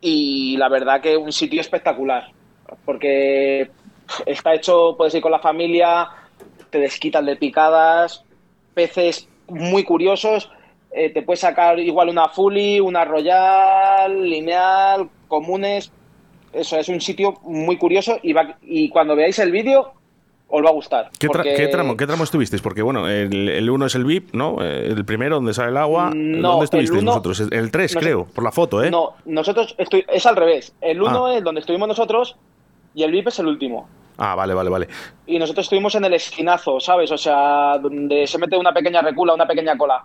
[0.00, 2.30] y la verdad que un sitio espectacular,
[2.84, 3.70] porque
[4.26, 6.08] está hecho, puedes ir con la familia,
[6.70, 8.24] te desquitan de picadas,
[8.74, 10.50] peces muy curiosos,
[10.90, 15.92] eh, te puedes sacar igual una fully, una royal, lineal, comunes,
[16.52, 19.92] eso es un sitio muy curioso y, va- y cuando veáis el vídeo
[20.48, 21.10] os va a gustar.
[21.18, 22.62] ¿Qué, tra- porque- qué tramo, ¿Qué tramo estuvisteis?
[22.62, 24.62] Porque, bueno, el, el uno es el VIP, ¿no?
[24.62, 26.12] El primero, donde sale el agua.
[26.14, 27.40] No, ¿Dónde estuvisteis el uno- vosotros?
[27.50, 28.90] El 3, no sé- creo, por la foto, ¿eh?
[28.90, 30.72] No, nosotros estoy, es al revés.
[30.80, 31.36] El uno Ah.
[31.36, 32.36] es donde estuvimos nosotros
[32.94, 33.88] y el VIP es el último.
[34.18, 34.88] Ah, vale, vale, vale.
[35.26, 37.10] Y nosotros estuvimos en el esquinazo, ¿sabes?
[37.10, 40.02] O sea, donde se mete una pequeña recula, una pequeña cola.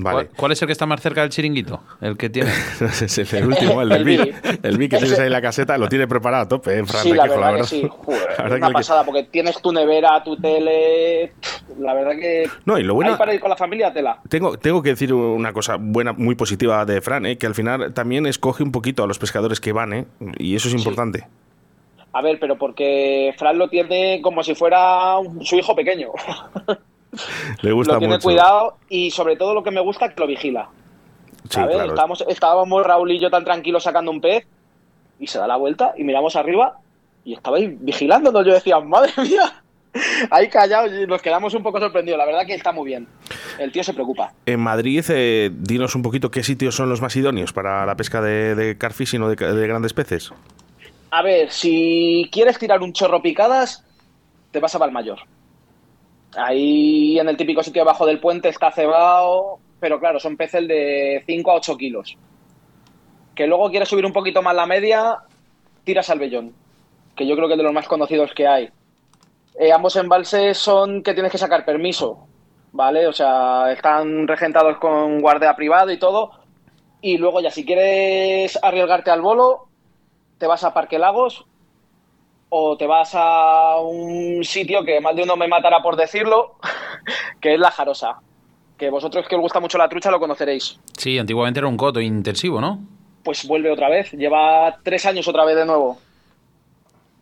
[0.00, 0.28] Vale.
[0.36, 1.82] ¿Cuál, es el que está más cerca del chiringuito?
[2.00, 2.50] El que tiene.
[2.80, 4.04] Es el último, el del.
[4.04, 4.34] VIP.
[4.62, 6.84] El VIP que tienes ahí en la caseta lo tiene preparado a tope, ¿eh?
[6.86, 7.88] Fran sí, la verdad, que sí.
[7.90, 11.32] Joder, La verdad una que pasada, porque tienes tu nevera, tu tele.
[11.80, 12.48] La verdad que.
[12.64, 14.20] No, y lo bueno- Ahí para ir con la familia, tela.
[14.28, 17.36] Tengo, tengo que decir una cosa buena, muy positiva de Fran, ¿eh?
[17.36, 20.04] que al final también escoge un poquito a los pescadores que van, ¿eh?
[20.38, 21.26] y eso es importante.
[22.12, 26.10] A ver, pero porque Fran lo tiene como si fuera un- su hijo pequeño.
[27.62, 28.24] Le gusta lo tiene mucho.
[28.28, 30.68] cuidado y sobre todo lo que me gusta es que lo vigila.
[31.44, 31.76] Sí, ¿sabes?
[31.76, 31.90] claro.
[31.90, 34.46] estábamos, estábamos Raúl y yo tan tranquilos sacando un pez
[35.18, 36.78] y se da la vuelta y miramos arriba
[37.24, 38.46] y estabais vigilándonos.
[38.46, 39.62] Yo decía, madre mía,
[40.30, 42.18] ahí callados y nos quedamos un poco sorprendidos.
[42.18, 43.06] La verdad que está muy bien.
[43.58, 44.32] El tío se preocupa.
[44.46, 48.20] En Madrid, eh, dinos un poquito qué sitios son los más idóneos para la pesca
[48.20, 50.32] de, de carfishing o de, grandes peces.
[51.10, 53.84] A ver, si quieres tirar un chorro picadas,
[54.50, 55.18] te vas a Valmayor.
[56.36, 61.22] Ahí en el típico sitio debajo del puente está cebado, pero claro, son peces de
[61.26, 62.16] 5 a 8 kilos.
[63.34, 65.18] Que luego quieres subir un poquito más la media,
[65.84, 66.54] tiras al vellón,
[67.16, 68.68] que yo creo que es de los más conocidos que hay.
[69.58, 72.26] Eh, ambos embalses son que tienes que sacar permiso,
[72.72, 73.06] ¿vale?
[73.06, 76.30] O sea, están regentados con guardia privado y todo.
[77.00, 79.68] Y luego ya si quieres arriesgarte al bolo,
[80.38, 81.46] te vas a Parque Lagos
[82.50, 86.56] o te vas a un sitio que más de uno me matará por decirlo,
[87.40, 88.20] que es La Jarosa.
[88.76, 90.78] Que vosotros que os gusta mucho la trucha lo conoceréis.
[90.96, 92.78] Sí, antiguamente era un coto intensivo, ¿no?
[93.24, 95.98] Pues vuelve otra vez, lleva tres años otra vez de nuevo.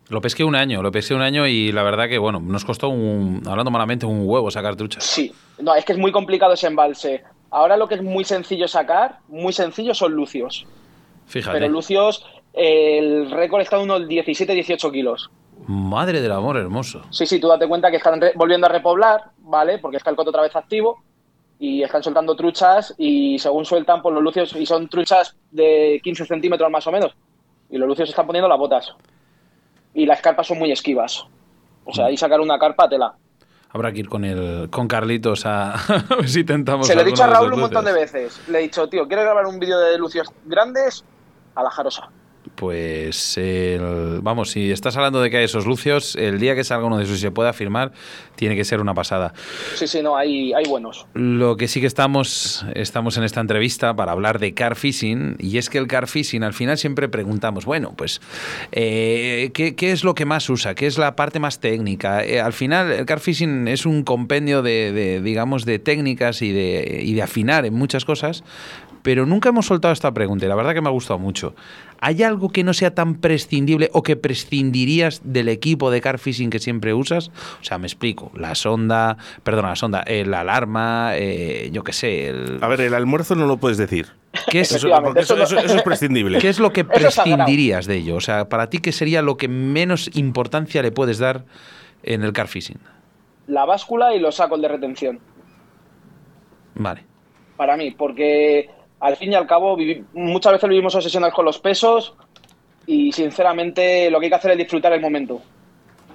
[0.09, 2.87] Lo pesqué un año, lo pesqué un año y la verdad que, bueno, nos costó,
[2.89, 5.03] un, hablando malamente, un huevo sacar truchas.
[5.03, 7.23] Sí, no, es que es muy complicado ese embalse.
[7.49, 10.65] Ahora lo que es muy sencillo sacar, muy sencillo, son lucios.
[11.25, 11.59] Fíjate.
[11.59, 12.25] Pero lucios,
[12.57, 15.29] el récord está unos 17-18 kilos.
[15.67, 17.01] Madre del amor hermoso.
[17.11, 19.79] Sí, sí, tú date cuenta que están volviendo a repoblar, ¿vale?
[19.79, 21.03] Porque está el coto otra vez activo
[21.59, 26.25] y están soltando truchas y según sueltan, pues los lucios, y son truchas de 15
[26.25, 27.15] centímetros más o menos,
[27.69, 28.95] y los lucios están poniendo las botas.
[29.93, 31.25] Y las carpas son muy esquivas.
[31.85, 33.15] O sea, ahí sacar una carpa, tela.
[33.69, 35.73] Habrá que ir con el con Carlitos a,
[36.09, 38.41] a ver si tentamos Se lo he dicho a Raúl un montón de veces.
[38.47, 41.03] Le he dicho, tío, ¿quieres grabar un vídeo de lucios grandes?
[41.55, 42.09] A la jarosa.
[42.57, 46.87] Pues el- vamos, si estás hablando de que hay esos lucios, el día que salga
[46.87, 47.91] uno de esos y se pueda firmar,
[48.35, 49.31] tiene que ser una pasada.
[49.75, 51.05] Sí, sí, no, hay, hay buenos.
[51.13, 55.59] Lo que sí que estamos, estamos en esta entrevista para hablar de car fishing, y
[55.59, 58.21] es que el car fishing al final siempre preguntamos, bueno, pues,
[58.71, 60.73] eh, ¿qué, qué es lo que más usa?
[60.73, 62.25] ¿Qué es la parte más técnica?
[62.25, 66.51] Eh, al final, el car fishing es un compendio de, de, digamos, de técnicas y
[66.51, 68.43] de, y de afinar en muchas cosas,
[69.03, 71.55] pero nunca hemos soltado esta pregunta y la verdad que me ha gustado mucho.
[71.99, 76.49] ¿Hay algo que no sea tan prescindible o que prescindirías del equipo de car fishing
[76.49, 77.29] que siempre usas?
[77.61, 78.31] O sea, me explico.
[78.35, 82.27] La sonda, perdona, la sonda, eh, la alarma, eh, yo qué sé.
[82.29, 84.07] El, A ver, el almuerzo no lo puedes decir.
[84.51, 86.39] ¿qué, es, Eso, eso, es prescindible.
[86.39, 88.15] qué es lo que prescindirías de ello?
[88.15, 91.45] O sea, para ti, ¿qué sería lo que menos importancia le puedes dar
[92.03, 92.77] en el car fishing?
[93.47, 95.19] La báscula y los sacos de retención.
[96.75, 97.03] Vale.
[97.55, 99.77] para mí, porque al fin y al cabo
[100.13, 102.15] muchas veces vivimos obsesionados con los pesos
[102.85, 105.41] y sinceramente lo que hay que hacer es disfrutar el momento.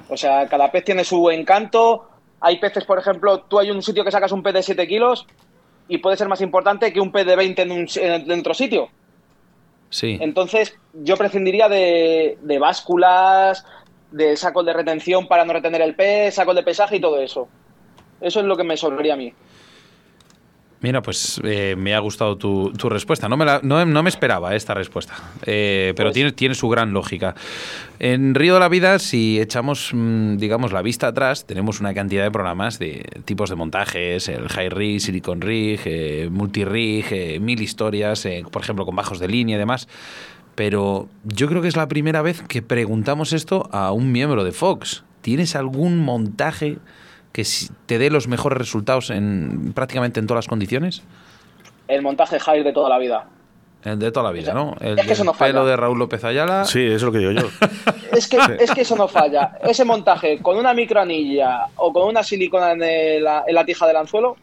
[0.09, 2.09] O sea, cada pez tiene su encanto.
[2.41, 5.27] Hay peces, por ejemplo, tú hay un sitio que sacas un pez de 7 kilos
[5.89, 8.89] y puede ser más importante que un pez de 20 en, un, en otro sitio.
[9.91, 10.19] Sí.
[10.21, 13.65] Entonces, yo prescindiría de, de básculas,
[14.11, 17.49] de sacos de retención para no retener el pez, sacos de pesaje y todo eso.
[18.21, 19.33] Eso es lo que me sobraría a mí.
[20.83, 23.29] Mira, pues eh, me ha gustado tu, tu respuesta.
[23.29, 25.15] No me, la- no, no me esperaba esta respuesta,
[25.47, 27.35] Eh, pero Pues- tiene, tiene su gran lógica.
[28.01, 32.25] En Río de la Vida, si echamos, mm, digamos, la vista atrás, tenemos una cantidad
[32.25, 37.63] de programas de tipos de montajes, el High Rig, Silicon Rig, eh, Multi-Rig, eh, mil
[37.63, 39.87] historias, eh, por ejemplo, con bajos de línea y demás.
[40.57, 44.51] Pero yo creo que es la primera vez que preguntamos esto a un miembro de
[44.53, 45.05] Fox.
[45.23, 46.79] ¿Tienes algún montaje
[47.33, 51.03] que si- te dé los mejores resultados en prácticamente en todas las condiciones?
[51.89, 53.27] El montaje high de toda la vida.
[53.85, 54.77] El de toda la vida, ¿no?
[54.81, 55.53] El es que eso no falla.
[55.53, 56.65] pelo de Raúl López Ayala.
[56.65, 57.49] Sí, eso es lo que digo yo.
[58.13, 59.59] Es que, es que eso no falla.
[59.65, 63.97] Ese montaje con una microanilla o con una silicona en, el- en la tija del
[63.97, 64.37] anzuelo,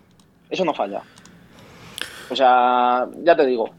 [0.49, 1.03] eso no falla.
[2.31, 3.69] O sea, ya te digo.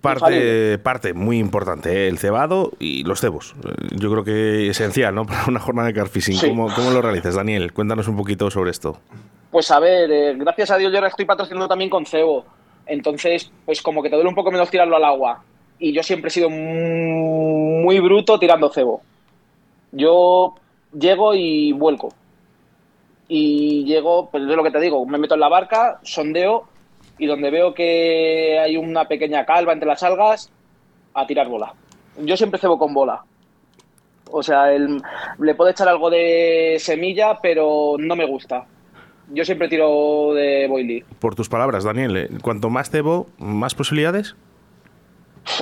[0.00, 2.08] Parte, parte muy importante, ¿eh?
[2.08, 3.54] el cebado y los cebos.
[3.64, 5.26] Eh, Yo creo que esencial, ¿no?
[5.26, 6.36] Para una jornada de carfishing.
[6.36, 6.48] Sí.
[6.48, 7.72] ¿Cómo, ¿Cómo lo realizas, Daniel?
[7.72, 8.98] Cuéntanos un poquito sobre esto.
[9.50, 12.44] Pues a ver, eh, gracias a Dios yo ahora estoy patrocinando también con cebo.
[12.86, 15.42] Entonces, pues como que te duele un poco menos tirarlo al agua.
[15.78, 19.02] Y yo siempre he sido mu- muy bruto tirando cebo.
[19.92, 20.54] Yo
[20.98, 22.12] llego y vuelco.
[23.28, 26.64] Y llego, pues es lo que te digo, me meto en la barca, sondeo
[27.18, 30.50] y donde veo que hay una pequeña calva entre las algas,
[31.14, 31.72] a tirar bola.
[32.18, 33.22] Yo siempre cebo con bola.
[34.30, 35.00] O sea, el-
[35.38, 38.66] le puedo echar algo de semilla, pero no me gusta.
[39.32, 41.04] Yo siempre tiro de boilie.
[41.20, 42.28] Por tus palabras, Daniel, ¿eh?
[42.42, 44.34] cuanto más cebo, más posibilidades.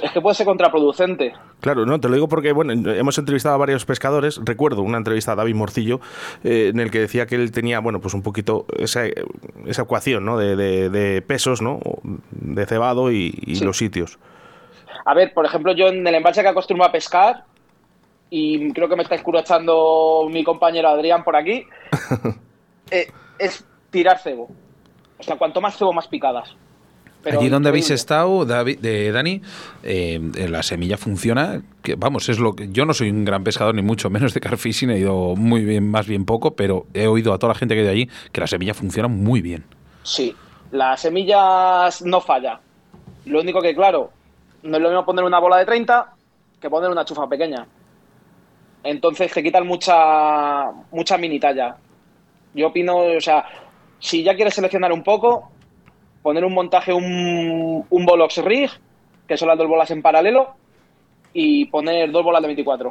[0.02, 1.32] Es que puede ser contraproducente.
[1.62, 4.38] Claro, no, te lo digo porque, bueno, hemos entrevistado a varios pescadores.
[4.44, 6.00] Recuerdo una entrevista a David Morcillo
[6.44, 9.04] eh, en el que decía que él tenía, bueno, pues un poquito esa,
[9.66, 10.36] esa ecuación, ¿no?
[10.36, 11.80] De, de- de pesos, ¿no?
[12.32, 13.64] De cebado y, y Sí.
[13.64, 14.18] los sitios.
[15.06, 17.44] A ver, por ejemplo, yo en el embalse que acostumbro a pescar,
[18.28, 21.64] y creo que me está escurachando mi compañero Adrián por aquí,
[22.90, 23.06] eh,
[23.38, 24.48] es tirar cebo.
[25.18, 26.56] O sea, cuanto más cebo, más picadas.
[27.22, 29.42] Pero Allí donde habéis estado, David, de Dani,
[29.84, 31.62] eh, la semilla funciona.
[31.82, 34.40] Que, vamos, es lo que yo no soy un gran pescador ni mucho menos de
[34.40, 37.74] carfishing, he ido muy bien, más bien poco, pero he oído a toda la gente
[37.74, 39.64] que ido allí que la semilla funciona muy bien.
[40.02, 40.34] Sí,
[40.72, 42.60] las semillas no falla.
[43.26, 44.10] Lo único que, claro,
[44.64, 46.14] no es lo mismo poner una bola de 30
[46.60, 47.66] que poner una chufa pequeña.
[48.84, 51.76] Entonces te quitan mucha, mucha mini talla.
[52.54, 53.44] Yo opino, o sea,
[53.98, 55.50] si ya quieres seleccionar un poco,
[56.22, 58.70] poner un montaje, un, un Bolox Rig,
[59.26, 60.54] que son las dos bolas en paralelo,
[61.32, 62.90] y poner dos bolas de 24.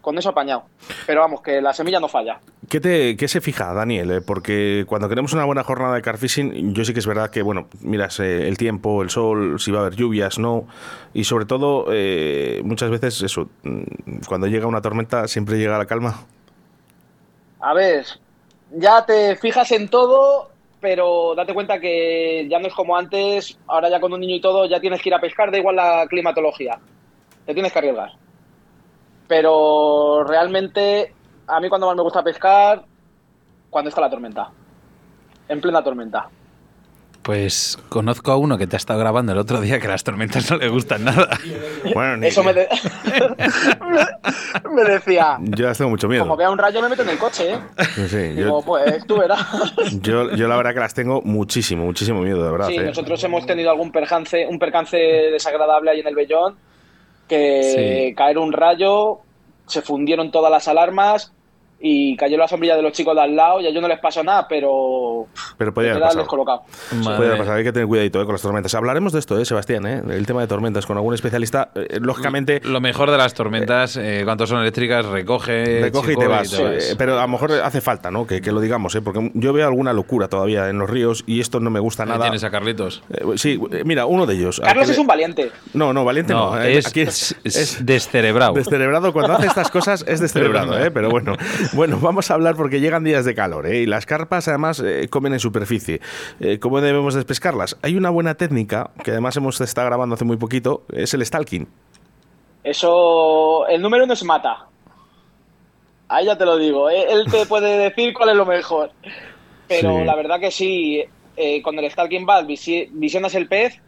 [0.00, 0.64] Con eso apañado.
[1.06, 2.38] Pero vamos, que la semilla no falla.
[2.68, 4.10] ¿Qué, te, qué se fija, Daniel?
[4.10, 4.20] eh?
[4.20, 7.68] Porque cuando queremos una buena jornada de carfishing, yo sí que es verdad que, bueno,
[7.80, 10.66] miras eh, el tiempo, el sol, si va a haber lluvias, no.
[11.14, 13.82] Y sobre todo, eh, muchas veces, eso, mm,
[14.28, 16.26] cuando llega una tormenta, siempre llega la calma.
[17.60, 18.04] A ver,
[18.72, 20.50] ya te fijas en todo,
[20.84, 24.40] pero date cuenta que ya no es como antes, ahora ya con un niño y
[24.42, 26.78] todo, ya tienes que ir a pescar, da igual la climatología.
[27.46, 28.10] Te tienes que arriesgar.
[29.26, 31.14] Pero realmente,
[31.46, 32.84] a mí cuando más me gusta pescar,
[33.70, 34.50] cuando está la tormenta.
[35.48, 36.28] En plena tormenta.
[37.24, 40.50] Pues conozco a uno que te ha estado grabando el otro día que las tormentas
[40.50, 41.30] no le gustan nada.
[41.94, 42.68] Bueno, ni- Eso me, de-
[44.70, 46.24] me decía, yo las tengo mucho miedo.
[46.24, 47.58] como vea un rayo me meto en el coche, ¿eh?
[47.94, 49.40] Sí, sí, Digo, yo, pues tú verás.
[50.02, 52.68] yo, yo la verdad que las tengo muchísimo, muchísimo miedo, de verdad.
[52.68, 52.82] Sí, eh.
[52.84, 56.56] nosotros hemos tenido algún percance, un percance desagradable ahí en el Bellón,
[57.26, 58.14] que Sí.
[58.14, 59.20] caer un rayo,
[59.66, 61.32] se fundieron todas las alarmas
[61.86, 63.98] y cayó la sombrilla de los chicos de al lado y a ellos no les
[64.00, 65.26] pasó nada, pero
[65.58, 66.62] Pero podía haber descolocado.
[67.04, 68.74] Puede pasar, hay que tener cuidadito eh, con las tormentas.
[68.74, 71.70] Hablaremos de esto, eh, Sebastián, eh, el tema de tormentas con algún especialista.
[71.74, 76.26] Eh, lógicamente, Lo mejor de las tormentas, eh, cuando son eléctricas, recoge, recoge y te
[76.26, 76.52] vas.
[76.58, 78.26] eh, pero a lo mejor hace falta, ¿no?
[78.26, 79.02] Que, que lo digamos, ¿eh?
[79.02, 82.08] Porque yo veo alguna locura todavía en los ríos y esto no me gusta Ahí
[82.08, 82.22] nada.
[82.22, 83.02] tienes a Carlitos.
[83.10, 84.60] Eh, sí, mira, uno de ellos.
[84.64, 85.50] Carlos es le- un valiente.
[85.74, 86.54] No, no, valiente no.
[86.56, 88.54] No, es, aquí es, es descerebrado.
[88.64, 90.90] Descerebrado, cuando hace estas cosas es descerebrado, ¿eh?
[90.90, 91.34] pero bueno.
[91.74, 93.80] Bueno, vamos a hablar porque llegan días de calor ¿eh?
[93.80, 96.00] y las carpas además eh, comen en superficie.
[96.40, 97.76] Eh, ¿Cómo debemos de pescarlas?
[97.82, 101.66] Hay una buena técnica que además hemos estado grabando hace muy poquito, es el stalking.
[102.62, 104.66] Eso, el número no es mata.
[106.08, 106.88] Ahí ya te lo digo.
[106.90, 107.06] ¿eh?
[107.10, 108.90] Él te puede decir cuál es lo mejor.
[109.66, 110.04] Pero Sí.
[110.04, 111.02] la verdad que sí,
[111.62, 113.80] con el Stalking visi- visionas el pez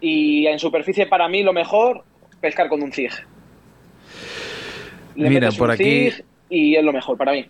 [0.00, 2.04] y en superficie para mí lo mejor,
[2.40, 3.12] pescar con un zig.
[5.14, 6.24] Le Mira, por aquí- zig
[6.54, 7.46] y es lo mejor para mí.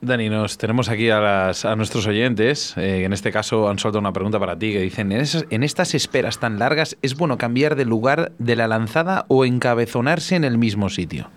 [0.00, 3.98] Dani, nos tenemos aquí a, las- a nuestros oyentes, eh, en este caso han soltado
[4.00, 7.36] una pregunta para ti, que dicen, ¿en, esas- en estas esperas tan largas es bueno
[7.36, 11.30] cambiar de lugar de la lanzada o encabezonarse en el mismo sitio?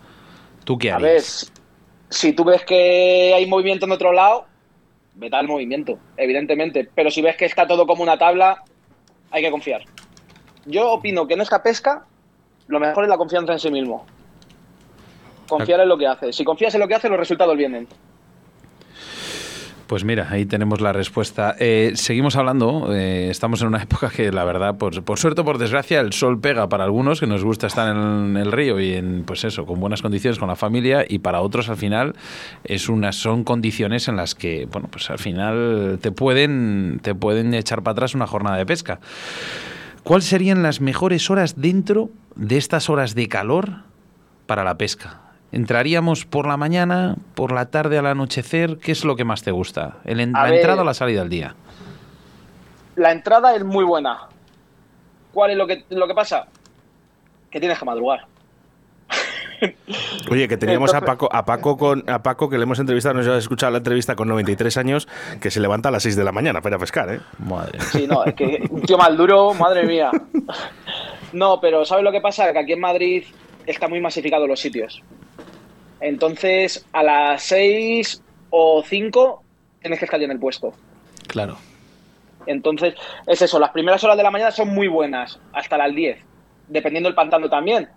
[0.64, 1.52] ¿Tú qué A ver, harías?
[2.10, 4.46] si tú ves que hay movimiento en otro lado,
[5.16, 6.88] vete al movimiento, evidentemente.
[6.94, 8.62] Pero si ves que está todo como una tabla,
[9.32, 9.82] hay que confiar.
[10.66, 12.06] Yo opino que en esta pesca,
[12.68, 14.06] lo mejor es la confianza en sí mismo.
[15.58, 16.32] Confiar en lo que hace.
[16.32, 17.86] Si confías en lo que hace, los resultados vienen.
[19.86, 21.54] Pues mira, ahí tenemos la respuesta.
[21.58, 25.58] Eh, seguimos hablando, eh, estamos en una época que la verdad, por, suerte o por
[25.58, 29.24] desgracia, el sol pega para algunos que nos gusta estar en el río y en,
[29.24, 32.14] pues eso, con buenas condiciones con la familia y para otros al final
[32.64, 37.82] es son condiciones en las que, bueno, pues al final te pueden, te pueden echar
[37.82, 38.98] para atrás una jornada de pesca.
[40.02, 43.82] ¿Cuáles serían las mejores horas dentro de estas horas de calor
[44.46, 45.31] para la pesca?
[45.52, 48.78] ¿Entraríamos por la mañana, por la tarde al anochecer?
[48.78, 49.98] ¿Qué es lo que más te gusta?
[50.04, 50.54] ¿El ¿La ver.
[50.54, 51.54] entrada o la salida del día?
[52.96, 54.28] La entrada es muy buena.
[55.32, 56.46] ¿Cuál es lo que, lo que pasa?
[57.50, 58.26] Que tienes que madrugar.
[60.30, 63.28] Oye, que teníamos a Paco, a Paco con a Paco que le hemos entrevistado, nos
[63.28, 65.06] ha escuchado la entrevista con 93 años,
[65.40, 67.20] que se levanta a las 6 de la mañana para ir a pescar, ¿eh?
[67.38, 67.78] Madre.
[67.80, 70.10] Sí, no, es que un tío mal duro, madre mía.
[71.32, 72.52] No, pero ¿sabes lo que pasa?
[72.52, 73.24] Que aquí en Madrid
[73.64, 75.02] está muy masificado los sitios.
[76.02, 79.42] Entonces, a las 6 o 5
[79.80, 80.74] tienes que estar ya en el puesto.
[81.28, 81.56] Claro.
[82.46, 82.94] Entonces,
[83.26, 86.18] es eso, las primeras horas de la mañana son muy buenas, hasta las 10,
[86.66, 87.88] dependiendo del pantano también,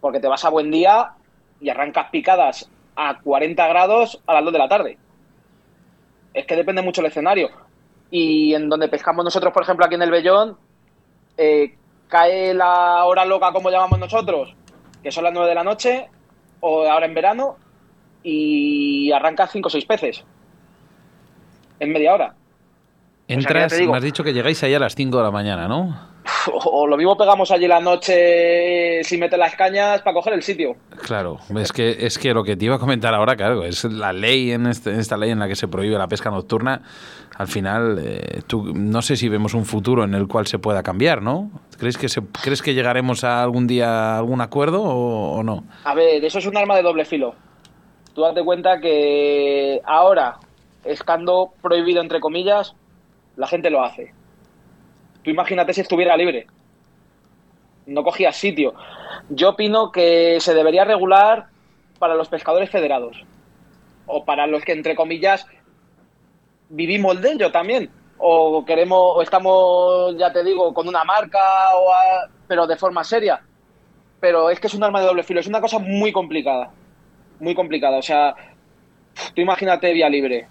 [0.00, 1.10] porque te vas a buen día
[1.60, 4.98] y arrancas picadas a 40 grados a las 2 de la tarde.
[6.32, 7.50] Es que depende mucho el escenario.
[8.10, 10.56] Y en donde pescamos nosotros, por ejemplo, aquí en el Bellón,
[11.36, 11.76] eh,
[12.08, 14.54] cae la hora loca, como llamamos nosotros,
[15.02, 16.08] que son las 9 de la noche,
[16.60, 17.56] o ahora en verano,
[18.22, 20.24] y arranca 5 o 6 peces
[21.78, 22.34] en media hora.
[23.28, 25.96] Entras, me has dicho que llegáis ahí a las 5 de la mañana, ¿no?
[26.64, 30.76] O lo mismo pegamos allí la noche si mete las cañas para coger el sitio.
[31.02, 34.12] Claro, es que, es que lo que te iba a comentar ahora, claro, es la
[34.12, 36.82] ley en, este, esta ley en la que se prohíbe la pesca nocturna.
[37.36, 40.82] Al final, eh, tú, no sé si vemos un futuro en el cual se pueda
[40.82, 41.50] cambiar, ¿no?
[41.78, 45.64] ¿Crees que, se, ¿crees que llegaremos a algún día a algún acuerdo o, o no?
[45.84, 47.34] A ver, eso es un arma de doble filo.
[48.14, 50.38] Tú date cuenta que ahora,
[50.84, 52.74] estando prohibido entre comillas,
[53.36, 54.12] la gente lo hace.
[55.22, 56.46] Tú imagínate si estuviera libre.
[57.86, 58.74] No cogía sitio.
[59.28, 61.46] Yo opino que se debería regular
[61.98, 63.24] para los pescadores federados.
[64.06, 65.46] O para los que, entre comillas,
[66.68, 67.90] vivimos de ello también.
[68.18, 71.38] O queremos, o estamos, ya te digo, con una marca,
[71.74, 71.90] o
[72.46, 73.40] pero de forma seria.
[74.20, 75.40] Pero es que es un arma de doble filo.
[75.40, 76.70] Es una cosa muy complicada.
[77.38, 77.98] Muy complicada.
[77.98, 78.34] O sea,
[79.34, 80.46] tú imagínate vía libre.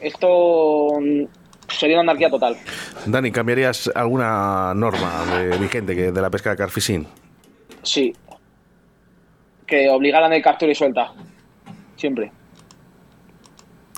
[0.00, 0.98] Esto
[1.78, 2.56] sería una anarquía total.
[3.06, 5.24] Dani, ¿cambiarías alguna norma
[5.60, 7.06] vigente de la pesca de carfishing?
[7.82, 8.12] Sí.
[9.66, 11.12] Que obligaran el captura y suelta.
[11.96, 12.30] Siempre.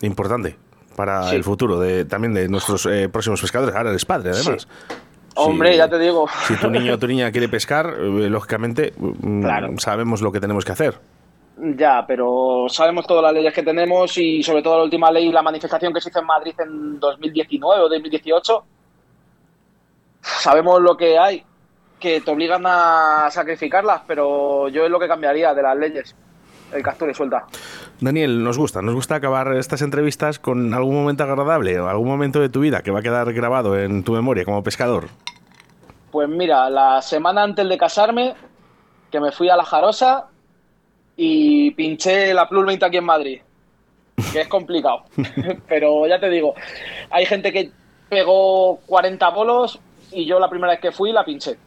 [0.02, 0.56] Importante
[0.98, 3.72] para el futuro de, también de nuestros eh, próximos pescadores.
[3.76, 4.66] Ahora eres padre, además.
[5.36, 6.26] Hombre, ya te digo.
[6.48, 10.64] Si tu niño o tu niña quiere pescar, eh, lógicamente mm, sabemos lo que tenemos
[10.64, 10.98] que hacer.
[11.60, 15.42] Ya, pero sabemos todas las leyes que tenemos y sobre todo la última ley, la
[15.42, 18.64] manifestación que se hizo en Madrid en 2019 o 2018.
[20.20, 21.44] Sabemos lo que hay,
[21.98, 26.14] que te obligan a sacrificarlas, pero yo es lo que cambiaría de las leyes.
[26.72, 27.46] El captura y suelta.
[28.00, 32.40] Daniel, nos gusta, nos gusta acabar estas entrevistas con algún momento agradable o algún momento
[32.40, 35.08] de tu vida que va a quedar grabado en tu memoria como pescador.
[36.12, 38.34] Pues mira, la semana antes de casarme,
[39.10, 40.26] que me fui a La Jarosa,
[41.20, 43.40] y pinché la Plus 20 aquí en Madrid,
[44.32, 45.04] que es complicado.
[45.68, 46.54] Pero ya te digo,
[47.10, 47.70] hay gente que
[48.08, 49.80] pegó 40 bolos
[50.12, 51.58] y yo la primera vez que fui la pinché.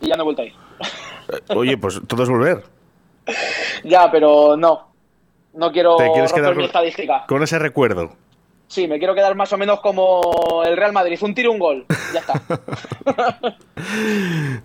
[0.00, 0.52] Y ya no he vuelto a ir.
[1.28, 2.62] Eh, oye, pues todo es volver.
[3.84, 4.86] ya, pero no.
[5.54, 7.24] No quiero romper mi estadística.
[7.26, 8.12] Con ese recuerdo.
[8.68, 11.86] Sí, me quiero quedar más o menos como el Real Madrid, un tiro, un gol.
[12.12, 12.42] Ya está.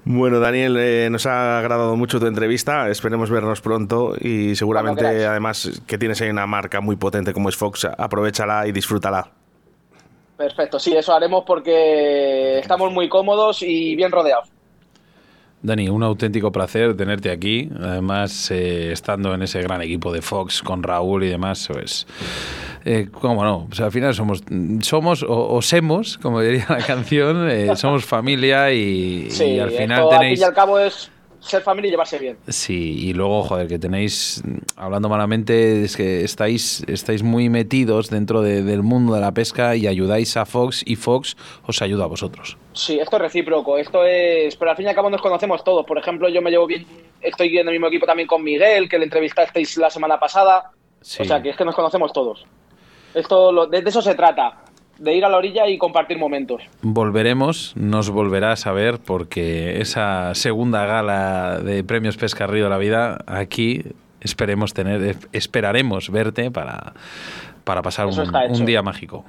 [0.05, 2.89] bueno, Daniel, eh, nos ha agradado mucho tu entrevista.
[2.89, 7.55] Esperemos vernos pronto y seguramente, además, que tienes ahí una marca muy potente como es
[7.55, 9.29] Fox, aprovechala y disfrútala.
[10.35, 14.49] Perfecto, sí, eso haremos porque estamos muy cómodos y bien rodeados.
[15.64, 17.70] Dani, un auténtico placer tenerte aquí.
[17.80, 22.07] Además, eh, estando en ese gran equipo de Fox con Raúl y demás, pues
[22.84, 23.68] eh, ¿Cómo no?
[23.80, 24.43] O al final somos,
[24.82, 29.28] somos o, semos, como diría la canción, eh, somos familia y,
[29.62, 30.39] al final tenéis...
[30.39, 32.37] y al cabo es ser familia y llevarse bien.
[32.47, 34.43] Sí, y luego, joder, que tenéis,
[34.75, 39.87] hablando malamente, es que estáis, estáis muy metidos dentro del mundo de la pesca y
[39.87, 41.35] ayudáis a Fox y Fox
[41.65, 42.57] os ayuda a vosotros.
[42.73, 44.55] Sí, esto es recíproco, esto es...
[44.55, 45.85] Pero al fin y al cabo nos conocemos todos.
[45.85, 46.85] Por ejemplo, yo me llevo bien,
[47.19, 50.71] estoy en el mismo equipo también con Miguel, que le entrevistasteis la semana pasada.
[51.01, 52.45] O sea, que es que nos conocemos todos.
[53.13, 54.63] Esto, de eso se trata,
[55.01, 56.61] de ir a la orilla y compartir momentos.
[56.83, 62.77] Volveremos, nos volverás a ver porque esa segunda gala de Premios Pesca Río de la
[62.77, 63.83] Vida aquí
[64.19, 66.93] esperemos tener, esperaremos verte para,
[67.63, 69.25] para pasar un, día mágico.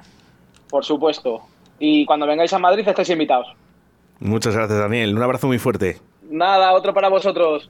[0.69, 1.41] Por supuesto.
[1.79, 3.47] Y cuando vengáis a Madrid estáis invitados.
[4.19, 5.15] Muchas gracias, Daniel.
[5.15, 5.97] Un abrazo muy fuerte.
[6.29, 7.69] Nada, otro para vosotros.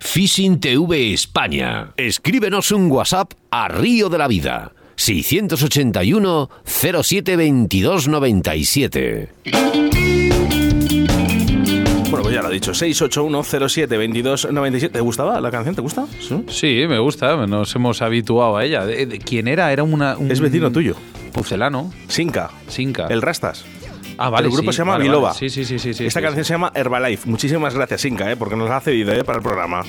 [0.00, 1.92] Fishing TV España.
[1.96, 9.28] Escríbenos un WhatsApp a Río de la Vida 681 07 22 97.
[12.10, 14.90] Bueno, pues ya lo ha dicho, 681072297.
[14.90, 15.74] ¿Te gustaba la canción?
[15.76, 16.06] ¿Te gusta?
[16.18, 16.44] Sí.
[16.48, 18.84] Sí, me gusta, nos hemos habituado a ella.
[18.84, 19.72] De- de- ¿Quién era?
[19.72, 20.96] Era una, un Es vecino tuyo.
[21.32, 22.50] Pucelano, Sinca.
[22.66, 23.06] Sinca.
[23.06, 23.64] El Rastas.
[24.20, 24.46] Ah, vale.
[24.46, 25.28] el grupo sí, se llama vale, Biloba.
[25.28, 25.38] vale.
[25.38, 25.94] Sí, sí, sí, sí.
[25.94, 26.48] sí, Esta sí, canción sí.
[26.48, 27.28] se llama Herbalife.
[27.28, 28.36] Muchísimas gracias, Inca, ¿eh?
[28.36, 29.24] porque nos la ha cedido ¿eh?
[29.24, 29.82] para el programa.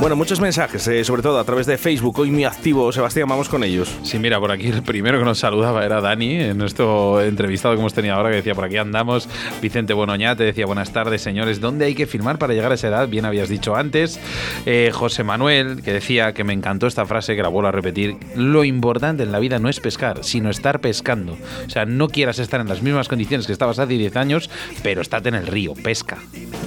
[0.00, 2.18] Bueno, muchos mensajes, eh, sobre todo a través de Facebook.
[2.18, 3.94] Hoy muy activo, Sebastián, vamos con ellos.
[4.02, 7.80] Sí, mira, por aquí el primero que nos saludaba era Dani, en nuestro entrevistado que
[7.80, 9.28] hemos tenido ahora, que decía, por aquí andamos.
[9.60, 11.60] Vicente Bonoñate decía, buenas tardes, señores.
[11.60, 13.08] ¿Dónde hay que firmar para llegar a esa edad?
[13.08, 14.20] Bien habías dicho antes.
[14.66, 18.16] Eh, José Manuel, que decía que me encantó esta frase, que la vuelvo a repetir.
[18.36, 21.36] Lo importante en la vida no es pescar, sino estar pescando.
[21.66, 24.50] O sea, no quieras estar en las mismas condiciones que estabas hace 10 años,
[24.82, 26.18] pero estate en el río, pesca.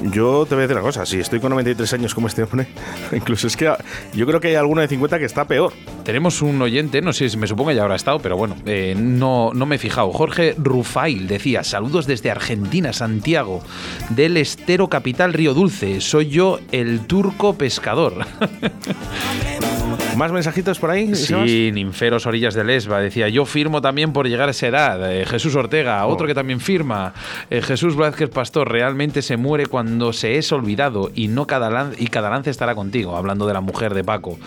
[0.03, 2.67] Yo te voy a decir una cosa, si estoy con 93 años como este hombre,
[3.11, 3.73] incluso es que
[4.13, 5.73] yo creo que hay alguno de 50 que está peor.
[6.03, 8.95] Tenemos un oyente, no sé, si me supongo que ya habrá estado, pero bueno, eh,
[8.97, 10.11] no, no me he fijado.
[10.11, 13.61] Jorge Rufail decía, saludos desde Argentina, Santiago,
[14.09, 16.01] del estero capital Río Dulce.
[16.01, 18.25] Soy yo el turco pescador.
[20.17, 21.13] ¿Más mensajitos por ahí?
[21.15, 22.99] Sí, Ninferos Orillas de Lesba.
[22.99, 25.11] Decía, yo firmo también por llegar a esa edad.
[25.13, 27.13] Eh, Jesús Ortega, otro que también firma.
[27.49, 31.93] Eh, Jesús Blázquez Pastor, realmente se muere cuando se es olvidado y no cada lan-
[31.97, 33.15] y cada lance estará contigo.
[33.15, 34.39] Hablando de la mujer de Paco.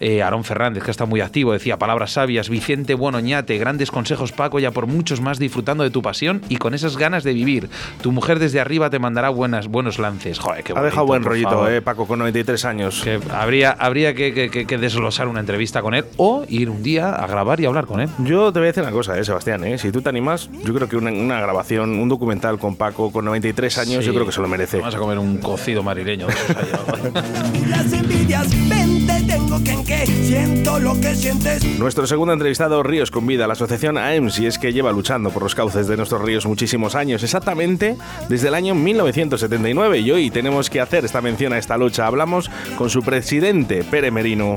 [0.00, 2.48] Eh, Aarón Fernández, que está muy activo, decía, palabras sabias.
[2.48, 6.74] Vicente Buonoñate, grandes consejos Paco, ya por muchos más disfrutando de tu pasión y con
[6.74, 7.68] esas ganas de vivir.
[8.02, 10.38] Tu mujer desde arriba te mandará buenas, buenos lances.
[10.40, 13.00] Joder, qué Ha dejado bonito, buen rollito, eh, Paco, con 93 años.
[13.04, 16.82] Que habría, habría que, que- que- que desglosar una entrevista con él o ir un
[16.82, 18.08] día a grabar y hablar con él.
[18.24, 20.72] Yo te voy a decir una cosa, eh, Sebastián, eh, si tú te animas, yo
[20.72, 24.06] creo que una, una grabación, un documental con Paco con 93 años, Sí.
[24.06, 24.78] yo creo que se lo merece.
[24.78, 26.26] Vamos a comer un cocido marileño.
[26.26, 27.68] de esos ahí.
[27.68, 31.64] Las envidias, vente, tengo que en que siento lo que sientes.
[31.78, 35.42] Nuestro segundo entrevistado, Ríos con Vida, la asociación AEMS, y es que lleva luchando por
[35.42, 37.96] los cauces de nuestros ríos muchísimos años, exactamente
[38.30, 39.98] desde el año 1979.
[39.98, 42.06] Y hoy tenemos que hacer esta mención a esta lucha.
[42.06, 44.56] Hablamos con su presidente, Pere Merino.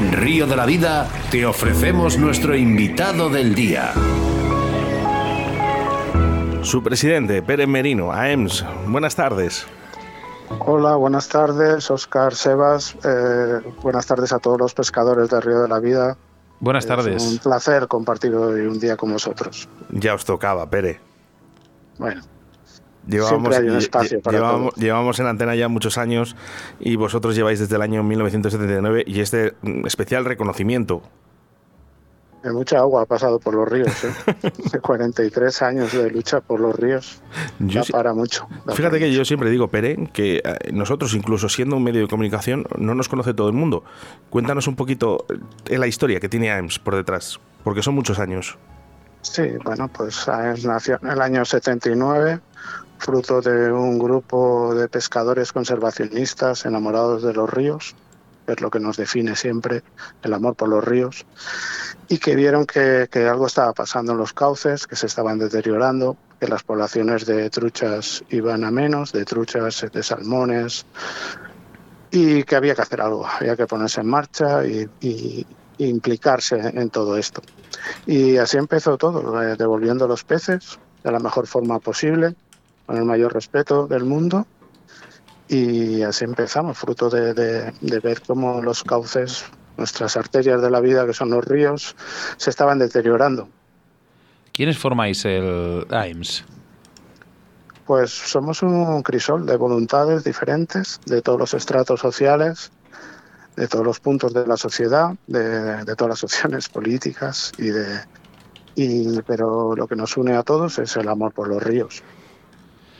[0.00, 3.92] En Río de la Vida te ofrecemos nuestro invitado del día.
[6.62, 8.64] Su presidente, Pere Merino, AEMS.
[8.86, 9.66] Buenas tardes.
[10.60, 12.96] Hola, buenas tardes, Oscar Sebas.
[13.04, 16.16] eh, buenas tardes a todos los pescadores de Río de la Vida.
[16.60, 17.38] Buenas Es un tardes.
[17.42, 19.68] placer compartir hoy un día con vosotros.
[19.90, 20.98] Ya os tocaba, Pere.
[21.98, 22.22] Bueno,
[23.06, 24.82] Llevábamos, hay un espacio para llevábamos, todo.
[24.82, 26.36] llevamos en antena ya muchos años
[26.78, 31.02] y vosotros lleváis desde el año 1979 y este mm, especial reconocimiento.
[32.44, 33.88] mucha agua ha pasado por los ríos.
[34.04, 34.12] ¿eh?
[34.72, 37.22] De 43 años de lucha por los ríos.
[37.58, 38.46] Yo para mucho.
[38.74, 39.24] Fíjate que yo mucho.
[39.24, 43.34] siempre digo, Pere, que eh, nosotros, incluso siendo un medio de comunicación, no nos conoce
[43.34, 43.82] todo el mundo.
[44.28, 45.24] Cuéntanos un poquito
[45.68, 48.58] eh, la historia que tiene AEMS por detrás, porque son muchos años.
[49.22, 52.40] Sí, bueno, pues AEMS nació en el año 79,
[53.00, 57.94] fruto de un grupo de pescadores conservacionistas enamorados de los ríos,
[58.46, 59.82] es lo que nos define siempre,
[60.22, 61.24] el amor por los ríos,
[62.08, 66.48] y que vieron que, algo estaba pasando en los cauces, que se estaban deteriorando, que
[66.48, 70.84] las poblaciones de truchas iban a menos, de truchas, de salmones,
[72.10, 75.46] y que había que hacer algo, había que ponerse en marcha y, y-
[75.78, 77.40] y implicarse en todo esto.
[78.04, 82.34] Y así empezó todo, eh, devolviendo los peces de la mejor forma posible,
[82.90, 84.48] con el mayor respeto del mundo.
[85.46, 89.44] Y así empezamos, fruto de, de- de ver cómo los cauces,
[89.76, 91.94] nuestras arterias de la vida, que son los ríos,
[92.36, 93.48] se estaban deteriorando.
[94.52, 96.44] ¿Quiénes formáis el AIMS?
[97.86, 102.72] Pues somos un crisol de voluntades diferentes, de todos los estratos sociales,
[103.54, 108.00] de todos los puntos de la sociedad, de, de todas las opciones políticas y de
[108.74, 112.02] y pero lo que nos une a todos es el amor por los ríos.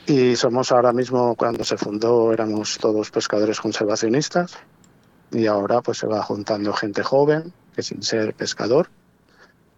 [0.07, 4.55] Y somos ahora mismo cuando se fundó éramos todos pescadores conservacionistas
[5.31, 8.89] y ahora pues se va juntando gente joven que sin ser pescador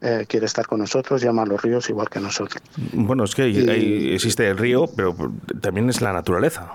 [0.00, 2.62] eh, quiere estar con nosotros y ama los ríos igual que nosotros.
[2.92, 5.14] Bueno, es que hay- Y- hay- existe el río, pero
[5.60, 6.72] también es la naturaleza.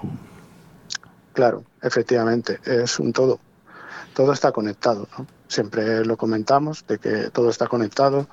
[1.33, 3.39] Claro, efectivamente, es un todo.
[4.13, 5.27] Todo está conectado, ¿no?
[5.47, 8.27] Siempre lo comentamos de que todo está conectado,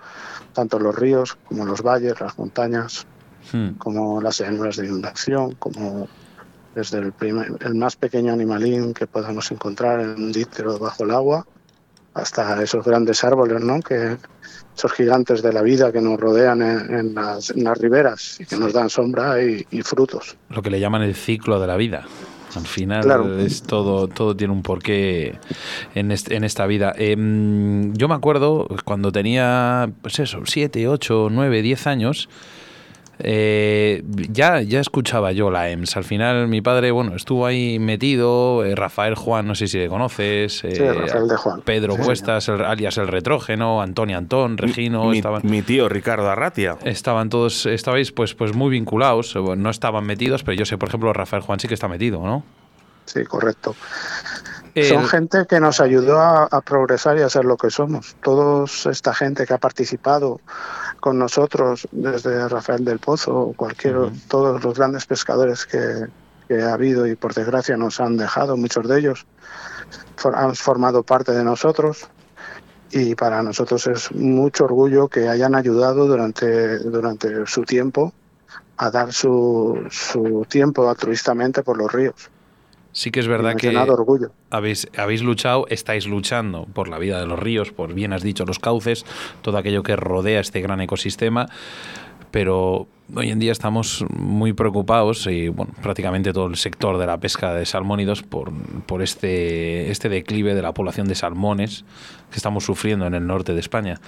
[0.53, 3.07] tanto los ríos como los valles, las montañas,
[3.53, 3.71] Hmm.
[3.79, 6.09] como las llanuras de inundación, como
[6.75, 11.11] desde el, primer- el más pequeño animalín que podamos encontrar en un díptero bajo el
[11.13, 11.47] agua,
[12.15, 13.81] hasta esos grandes árboles, ¿no?
[13.81, 14.17] Que
[14.77, 18.45] esos gigantes de la vida que nos rodean en, en las, en las riberas y
[18.47, 20.37] que nos dan sombra y, y frutos.
[20.51, 22.05] Lo que le llaman el ciclo de la vida.
[22.57, 23.37] Al final Claro.
[23.41, 25.39] es todo, todo tiene un porqué
[25.97, 26.93] en, este- en esta vida.
[26.97, 32.29] Em, yo me acuerdo cuando tenía, pues eso, 7, 8, 9, 10 años,
[33.19, 35.97] eh, ya, ya escuchaba yo la EMS.
[35.97, 39.89] Al final mi padre, bueno, estuvo ahí metido, eh, Rafael Juan, no sé si le
[39.89, 41.61] conoces, eh, Rafael de Juan.
[41.63, 45.43] Pedro Sí, Cuestas, el- alias El Retrógeno, Antonio Antón, Regino, mi, estaban...
[45.45, 46.77] mi tío Ricardo Arratia.
[46.85, 51.13] Estaban todos, estabais pues, pues muy vinculados, no estaban metidos, pero yo sé, por ejemplo,
[51.13, 52.45] Rafael Juan sí que está metido, ¿no?
[53.07, 53.77] Sí, correcto.
[54.75, 58.17] El- Son gente que nos ayudó a, a progresar y a ser lo que somos.
[58.23, 60.41] Toda esta gente que ha participado
[61.05, 63.95] con nosotros, desde Rafael del Pozo, o cualquier,
[64.27, 66.07] todos los grandes pescadores que,
[66.49, 69.27] que ha habido y por desgracia nos han dejado, muchos de ellos
[70.17, 72.09] for- han formado parte de nosotros.
[72.91, 78.15] Y para nosotros es mucho orgullo que hayan ayudado durante, durante su tiempo
[78.79, 82.31] a dar su, su tiempo altruistamente por los ríos.
[82.95, 84.31] Sí que es verdad que orgullo.
[84.51, 88.47] habéis, habéis luchado, estáis luchando por la vida de los ríos, por bien has dicho
[88.47, 89.05] los cauces,
[89.43, 91.49] todo aquello que rodea este gran ecosistema,
[92.31, 97.19] pero hoy en día estamos muy preocupados y bueno, prácticamente todo el sector de la
[97.19, 98.53] pesca de salmónidos por,
[98.87, 101.85] por este, este declive de la población de salmones
[102.31, 104.01] que estamos sufriendo en el norte de España.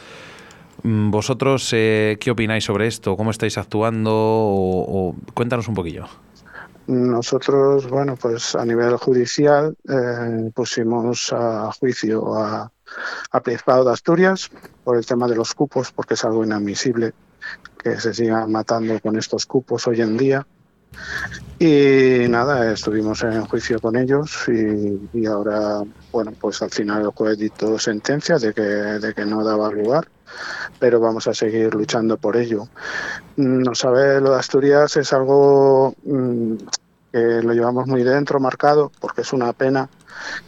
[0.85, 3.17] Mm, ¿Vosotros eh, qué opináis sobre esto?
[3.17, 4.13] ¿Cómo estáis actuando?
[4.15, 6.07] O, o- cuéntanos un poquillo.
[6.87, 12.71] Nosotros, bueno, pues a nivel judicial eh, pusimos a juicio a,
[13.33, 14.51] a Principado de Asturias
[14.85, 17.13] por el tema de los cupos, porque es algo inadmisible
[17.83, 20.47] que se sigan matando con estos cupos hoy en día.
[21.59, 25.83] Y nada, estuvimos en juicio con ellos y, ahora,
[26.13, 30.07] bueno, pues al final el juez dictó sentencia de que, de que no daba lugar,
[30.79, 32.69] pero vamos a seguir luchando por ello.
[33.37, 36.55] No sabe, lo de Asturias es algo mm,
[37.13, 39.89] que lo llevamos muy dentro, marcado, porque es una pena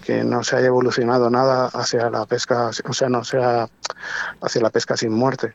[0.04, 3.68] que no se haya evolucionado nada hacia la pesca, o sea, no sea
[4.40, 5.54] hacia la pesca sin muerte.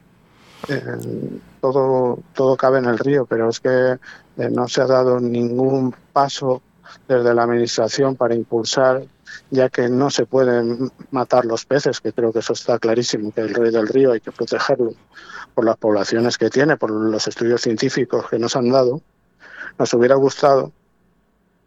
[0.69, 3.97] Eh, todo, todo cabe en el río, pero es que
[4.37, 6.61] eh, no se ha dado ningún paso
[7.07, 9.03] desde la administración para impulsar,
[9.53, 13.41] ya que no se pueden matar los peces, que creo que eso está clarísimo, que
[13.41, 14.93] el rey del río hay que protegerlo
[15.53, 19.01] por las poblaciones que tiene, por los estudios científicos que nos han dado.
[19.77, 20.71] Nos hubiera gustado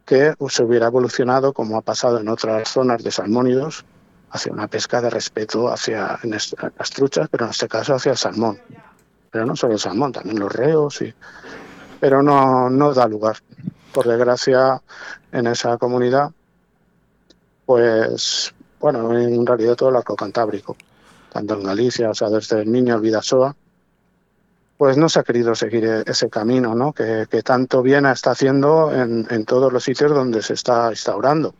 [0.05, 3.85] que se hubiera evolucionado, como ha pasado en otras zonas de salmónidos,
[4.31, 8.59] hacia una pesca de respeto hacia las truchas, pero en este caso hacia el salmón.
[9.31, 11.15] Pero no solo el salmón, también los reos, y...
[12.01, 13.37] pero no, no da lugar.
[13.93, 14.83] Por desgracia,
[15.31, 16.33] en esa comunidad,
[17.67, 20.77] pues, bueno, en realidad todo el arco cantábrico,
[21.33, 23.55] tanto en Galicia, o sea, desde el niño al Vidasoa,
[24.77, 26.93] pues no se ha querido seguir e- ese camino, ¿no?
[26.93, 31.55] Que, tanto bien está haciendo en, en todos los sitios donde se está instaurando.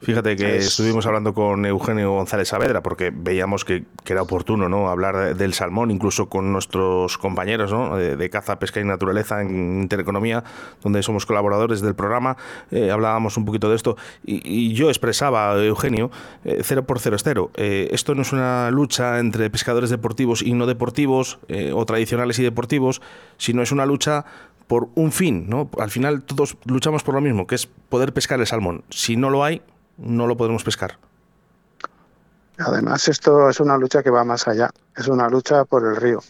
[0.00, 4.68] Fíjate que Es- estuvimos hablando con Eugenio González Saavedra porque veíamos que, que era oportuno
[4.68, 4.88] ¿no?
[4.88, 7.96] hablar de- del salmón, incluso con nuestros compañeros ¿no?
[7.96, 10.44] de, de caza, pesca y naturaleza en Intereconomía,
[10.82, 12.36] donde somos colaboradores del programa.
[12.70, 16.10] eh, hablábamos un poquito de esto y, y yo expresaba, Eugenio,
[16.44, 17.50] eh, cero por cero es cero.
[17.56, 21.38] Eh, esto no es una lucha entre pescadores deportivos y no deportivos,
[21.74, 23.02] o tradicionales y deportivos,
[23.36, 24.24] sino es una lucha
[24.66, 25.68] por un fin, ¿no?
[25.78, 28.84] Al final todos luchamos por lo mismo, que es poder pescar el salmón.
[28.90, 29.62] Si no lo hay,
[29.98, 30.98] no lo podremos pescar.
[32.58, 34.70] Además, esto es una lucha que va más allá.
[34.96, 36.20] Es una lucha por el río,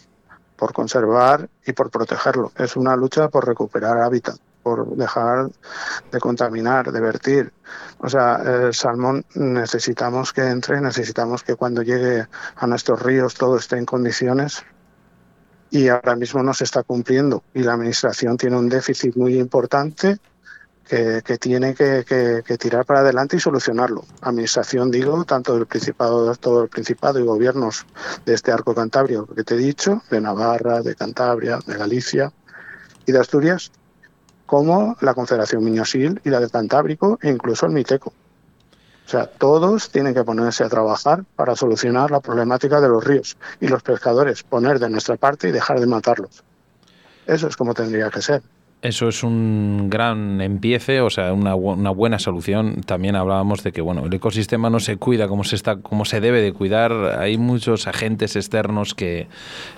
[0.56, 2.52] por conservar y por protegerlo.
[2.56, 5.48] Es una lucha por recuperar hábitat, por dejar
[6.12, 7.52] de contaminar, de vertir.
[7.98, 13.56] O sea, el salmón necesitamos que entre, necesitamos que cuando llegue a nuestros ríos todo
[13.56, 14.64] esté en condiciones
[15.70, 20.18] y ahora mismo no se está cumpliendo y la administración tiene un déficit muy importante
[20.88, 24.04] que, tiene que tirar para adelante y solucionarlo.
[24.22, 27.86] Administración, digo, tanto del Principado, todo el Principado y gobiernos
[28.24, 32.32] de este arco cantabrio que te he dicho, de Navarra, de Cantabria, de Galicia
[33.06, 33.70] y de Asturias,
[34.46, 38.12] como la Confederación Miñosil y la del Cantábrico e incluso el Miteco.
[39.06, 43.36] O sea, todos tienen que ponerse a trabajar para solucionar la problemática de los ríos
[43.60, 46.44] y los pescadores poner de nuestra parte y dejar de matarlos.
[47.26, 48.42] Eso es como tendría que ser.
[48.80, 52.80] Eso es un gran empiece, o sea, una, una buena solución.
[52.82, 56.20] También hablábamos de que bueno, el ecosistema no se cuida como se está, como se
[56.20, 56.92] debe de cuidar.
[57.18, 59.26] Hay muchos agentes externos que,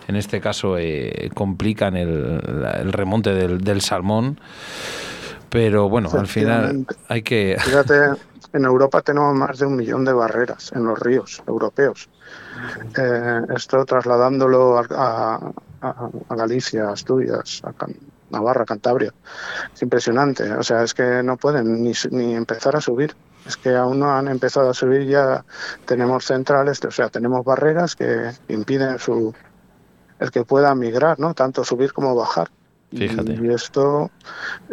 [0.07, 2.43] en este caso, eh, complican el,
[2.79, 4.39] el remonte del, del salmón.
[5.49, 7.57] Pero bueno, al final hay que...
[7.61, 7.95] Fíjate,
[8.53, 12.11] en Europa tenemos más de un millón de barreras en los ríos europeos.
[12.99, 17.73] Eh, esto trasladándolo a, a- a- a Galicia, Asturias, a
[18.31, 19.13] Navarra, Cantabria.
[19.73, 20.53] Es impresionante.
[20.53, 23.15] O sea, es que no pueden ni, ni empezar a subir.
[23.47, 25.45] Es que aún no han empezado a subir, ya
[25.87, 29.35] tenemos centrales, o sea, tenemos barreras que impiden su
[30.19, 31.35] el que pueda migrar, ¿no?
[31.35, 32.51] Tanto subir como bajar.
[32.93, 33.39] Fíjate.
[33.41, 34.11] Y esto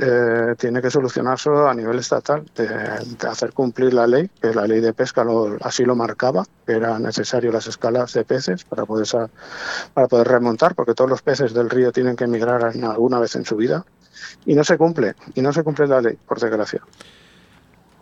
[0.01, 4.65] eh, tiene que solucionarse a nivel estatal, de, de hacer cumplir la ley, que la
[4.65, 8.86] ley de pesca lo- así lo marcaba, que era necesario las escalas de peces para
[8.86, 9.07] poder,
[9.93, 13.36] para poder remontar, porque todos los peces del río tienen que migrar en- alguna vez
[13.36, 13.86] en su vida.
[14.47, 16.82] Y no se cumple, y no se cumple la ley, por desgracia.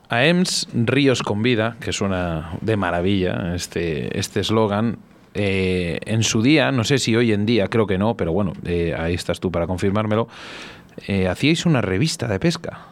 [0.09, 4.97] AEMS Ríos con Vida, que suena de maravilla este este eslogan,
[5.35, 8.53] eh, en su día, no sé si hoy en día, creo que no, pero bueno,
[8.63, 10.29] eh, ahí estás tú para confirmármelo,
[11.07, 12.85] eh, hacíais una revista de pesca,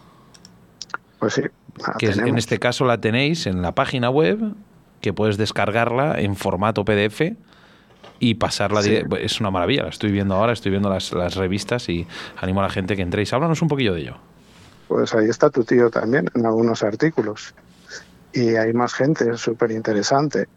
[1.20, 1.44] Pues sí,
[1.78, 4.40] la que en este caso la tenéis en la página web,
[5.00, 7.34] que puedes descargarla en formato PDF
[8.20, 8.82] y pasarla.
[8.82, 9.00] Sí.
[9.20, 12.06] Es una maravilla, la estoy viendo ahora, estoy viendo las, las revistas y
[12.38, 13.32] animo a la gente que entréis.
[13.32, 14.18] Háblanos un poquillo de ello.
[14.90, 17.54] Pues ahí está tu tío también en algunos artículos.
[18.36, 20.48] Y hay más gente, es súper interesante.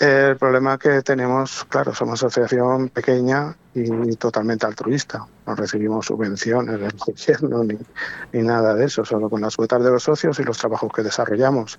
[0.00, 5.24] El problema que tenemos, claro, somos asociación pequeña y totalmente altruista.
[5.46, 7.78] No recibimos subvenciones del gobierno ni,
[8.32, 11.04] ni nada de eso, solo con las cuotas de los socios y los trabajos que
[11.04, 11.78] desarrollamos.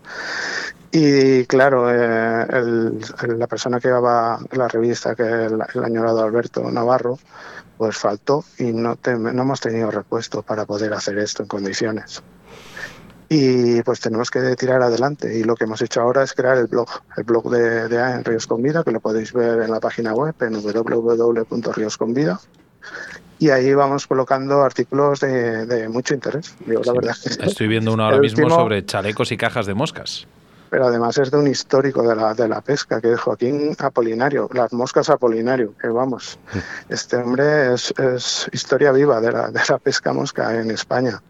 [0.92, 3.00] Y claro, eh, el-
[3.38, 7.20] la persona que llevaba la revista, que el, el añorado Alberto Navarro,
[7.78, 12.24] pues faltó y no, te- no hemos tenido repuesto para poder hacer esto en condiciones.
[13.30, 15.38] Y pues tenemos que tirar adelante.
[15.38, 18.24] Y lo que hemos hecho ahora es crear el blog, el blog de, de AEN
[18.24, 22.40] Ríos con Vida, que lo podéis ver en la página web en www.riosconvida.
[23.40, 26.56] Y ahí vamos colocando artículos de, de mucho interés.
[26.68, 30.26] La verdad Estoy viendo uno ahora el mismo último- sobre chalecos y cajas de moscas.
[30.76, 34.50] Pero además es de un histórico de la, de la pesca, que es Joaquín Apolinario,
[34.52, 36.38] las moscas Apolinario, que vamos,
[36.90, 41.24] este hombre es, es historia viva de la, de la pesca mosca en España.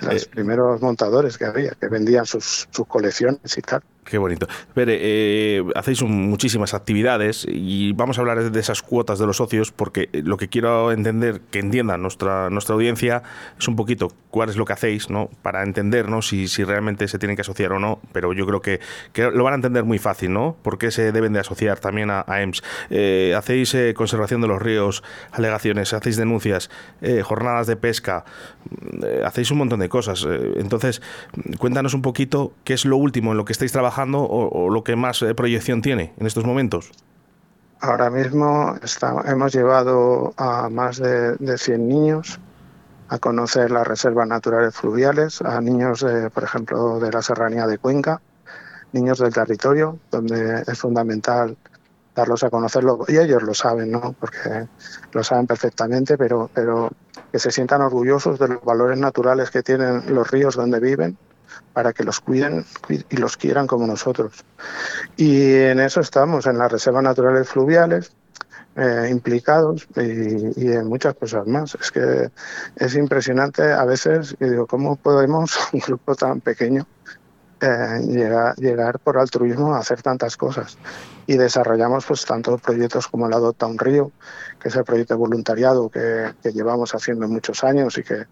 [0.00, 0.30] Los Eh.
[0.30, 3.82] primeros montadores que había, que vendían sus, sus colecciones y tal.
[4.08, 4.46] Qué bonito.
[4.74, 9.70] Eh, hacéis un- muchísimas actividades y vamos a hablar de esas cuotas de los socios
[9.70, 13.22] porque lo que quiero entender, que entienda nuestra, nuestra audiencia,
[13.58, 15.28] es un poquito cuál es lo que hacéis, ¿no?
[15.42, 16.22] Para entender, ¿no?
[16.22, 18.80] Si, si realmente se tienen que asociar o no, pero yo creo que,
[19.12, 20.56] que lo van a entender muy fácil, ¿no?
[20.62, 22.62] ¿Por qué se deben de asociar también a, a EMS?
[22.88, 25.02] Eh, hacéis eh, conservación de los ríos,
[25.32, 26.70] alegaciones, hacéis denuncias,
[27.02, 28.24] eh, jornadas de pesca,
[29.04, 30.26] eh, hacéis un montón de cosas.
[30.26, 31.02] Eh, entonces,
[31.58, 34.96] cuéntanos un poquito qué es lo último en lo que estáis trabajando o, lo que
[34.96, 36.90] más eh, proyección tiene en estos momentos.
[37.80, 38.76] Ahora mismo
[39.26, 42.40] hemos llevado a más de, de 100 niños
[43.08, 47.78] a conocer las reservas naturales fluviales, a niños, de, por ejemplo, de la serranía de
[47.78, 48.20] Cuenca,
[48.92, 51.56] niños del territorio, donde es fundamental
[52.14, 54.14] darlos a conocerlo, y ellos lo saben, ¿no?
[54.18, 54.66] Porque
[55.12, 56.90] lo saben perfectamente, pero, pero
[57.30, 61.16] que se sientan orgullosos de los valores naturales que tienen los ríos donde viven,
[61.78, 64.44] para que los cuiden cuid- y los quieran como nosotros.
[65.16, 68.10] Y en eso estamos, en las reservas naturales fluviales,
[68.74, 71.76] eh, implicados y, en muchas cosas más.
[71.80, 72.32] Es que
[72.74, 76.84] es impresionante a veces, digo, ¿cómo podemos, un grupo tan pequeño,
[77.60, 80.78] eh, llegar, llegar por altruismo a hacer tantas cosas?
[81.28, 84.10] Y desarrollamos pues tantos proyectos como el Adopta un Río,
[84.58, 88.26] que es el proyecto de voluntariado que, que llevamos haciendo muchos años y que,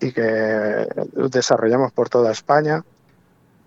[0.00, 0.86] y que
[1.30, 2.84] desarrollamos por toda España.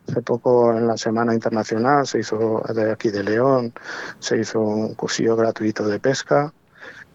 [0.07, 3.73] Hace poco en la Semana Internacional se hizo de aquí de León,
[4.19, 6.51] se hizo un cursillo gratuito de pesca,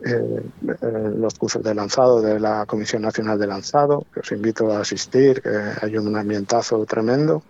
[0.04, 4.72] eh, eh, los cursos de lanzado de la Comisión Nacional de Lanzado, que os invito
[4.72, 5.50] a asistir, que
[5.80, 7.42] hay un ambientazo tremendo.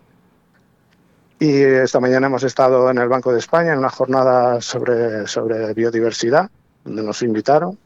[1.39, 5.75] Y esta mañana hemos estado en el Banco de España en una jornada sobre, sobre
[5.75, 6.49] biodiversidad,
[6.85, 7.79] donde nos invitaron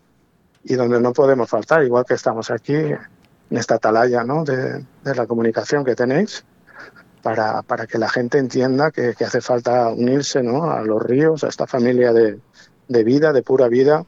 [0.63, 2.75] y donde no podemos faltar, igual que estamos aquí
[3.51, 4.45] esta atalaya ¿no?
[4.45, 6.45] de, de la comunicación que tenéis
[7.23, 10.71] para, para que la gente entienda que, que hace falta unirse ¿no?
[10.71, 12.39] a los ríos, a esta familia de,
[12.89, 14.05] de vida, de pura vida,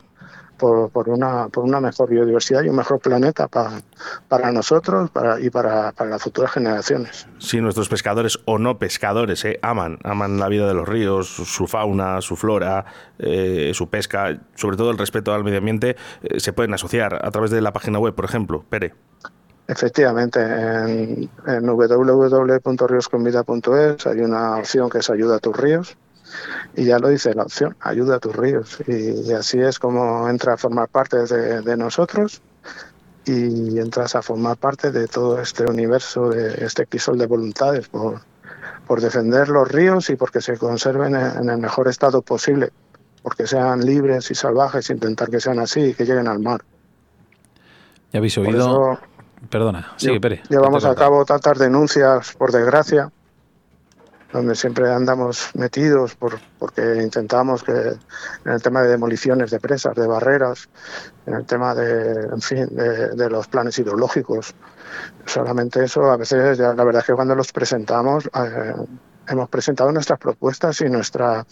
[0.61, 3.80] por, por, una, por una mejor biodiversidad y un mejor planeta para,
[4.28, 7.26] para nosotros para, y para, para las futuras generaciones.
[7.38, 11.46] Si nuestros pescadores o no pescadores eh, aman, aman la vida de los ríos, su,
[11.46, 12.84] su fauna, su flora,
[13.18, 17.30] eh, su pesca, sobre todo el respeto al medio ambiente, eh, se pueden asociar a
[17.30, 18.62] través de la página web, por ejemplo.
[18.68, 18.92] Pere.
[19.66, 25.96] Efectivamente, en, en www.riosconvida.es hay una opción que es Ayuda a tus ríos
[26.76, 28.78] y ya lo dice la opción, Ayuda a tus ríos.
[28.87, 32.41] Y, así es como entra a formar parte de, de nosotros
[33.26, 38.20] y entras a formar parte de todo este universo, de este crisol de voluntades por,
[38.87, 42.70] por defender los ríos y porque se conserven en, el mejor estado posible,
[43.22, 46.62] porque sean libres y salvajes, intentar que sean así y que lleguen al mar.
[48.12, 48.59] Ya habéis oído.
[48.59, 48.99] eso
[49.49, 50.43] Perdona, sigue, lle- Pere.
[50.51, 53.11] llevamos a cabo tantas denuncias, por desgracia,
[54.33, 59.95] donde siempre andamos metidos por, porque intentamos que en el tema de demoliciones de presas,
[59.95, 60.68] de barreras,
[61.26, 64.55] en el tema de, en fin, de, los planes hidrológicos.
[65.26, 68.74] Solamente eso, a veces, la verdad es que cuando los presentamos, eh,
[69.28, 71.47] hemos presentado nuestras propuestas y nuestra,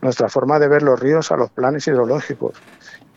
[0.00, 2.56] nuestra forma de ver los ríos a los planes hidrológicos.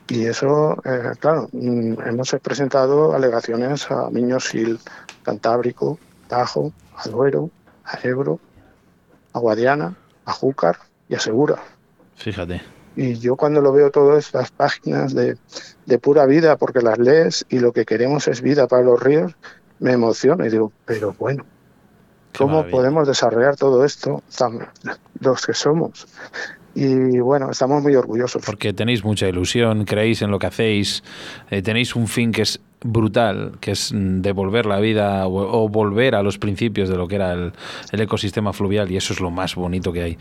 [0.07, 4.79] Y eso, eh, claro, mm, hemos presentado alegaciones a Miño-Sil,
[5.23, 7.49] Cantábrico, Tajo, a Duero,
[7.85, 8.39] a Ebro,
[9.33, 10.77] a Guadiana, a Júcar
[11.09, 11.55] y a Segura.
[12.15, 12.61] Fíjate.
[12.95, 15.37] Y yo cuando lo veo todas estas páginas de,
[15.85, 19.33] de pura vida, porque las lees y lo que queremos es vida para los ríos,
[19.79, 21.45] me emociono y digo, pero bueno,
[22.37, 24.67] ¿cómo podemos desarrollar todo esto tan-
[25.19, 26.07] los que somos?
[26.73, 28.43] Y bueno, estamos muy orgullosos.
[28.45, 31.03] Porque tenéis mucha ilusión, creéis en lo que hacéis,
[31.49, 35.69] eh, tenéis un fin que es brutal, que es mm, devolver la vida o, o
[35.69, 37.53] volver a los principios de lo que era el,
[37.91, 40.17] el ecosistema fluvial y eso es lo más bonito que hay.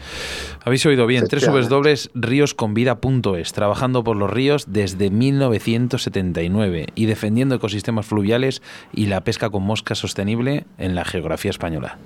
[0.65, 9.07] Habéis oído bien, www.riosconvida.es, trabajando por los ríos desde 1979 y defendiendo ecosistemas fluviales y
[9.07, 11.99] la pesca con mosca sostenible en la geografía española.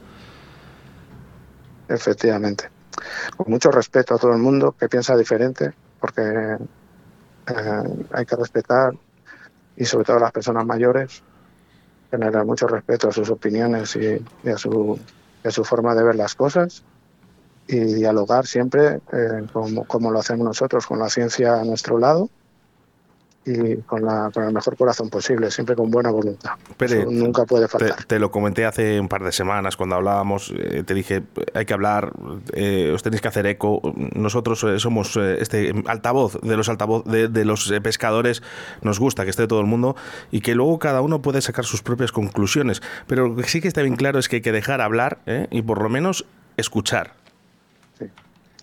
[1.88, 2.70] Efectivamente.
[3.36, 6.22] Con mucho respeto a todo el mundo que piensa diferente, porque
[7.46, 8.94] eh, hay que respetar
[9.76, 11.22] y sobre todo a las personas mayores,
[12.10, 14.98] tener mucho respeto a sus opiniones y, a, su,
[15.42, 16.84] a su forma de ver las cosas
[17.66, 22.28] y dialogar siempre eh, como, como lo hacemos nosotros, con la ciencia a nuestro lado
[23.46, 26.52] y con, la, con el mejor corazón posible, siempre con buena voluntad.
[26.76, 28.04] Pere, nunca puede faltar.
[28.04, 31.22] te lo comenté hace un par de semanas cuando hablábamos, eh, te dije,
[31.52, 32.12] hay que hablar,
[32.52, 33.80] eh, os tenéis que hacer eco.
[34.14, 38.42] Nosotros eh, somos eh, este altavoz de los altavoz de, de los eh, pescadores,
[38.82, 39.94] nos gusta que esté todo el mundo
[40.30, 42.82] y que luego cada uno puede sacar sus propias conclusiones.
[43.06, 45.48] Pero lo que sí que está bien claro es que hay que dejar hablar ¿eh?
[45.50, 46.24] y por lo menos
[46.56, 47.12] escuchar.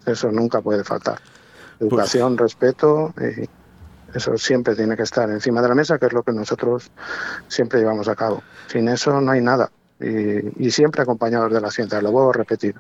[0.05, 1.19] Eso nunca puede faltar.
[1.79, 3.47] Educación, respeto, y
[4.13, 6.91] eso siempre tiene que estar encima de la mesa, que es lo que nosotros
[7.47, 8.43] siempre llevamos a cabo.
[8.67, 9.71] Sin eso no hay nada.
[9.99, 12.75] Y, y siempre acompañados de la ciencia, lo vuelvo a repetir.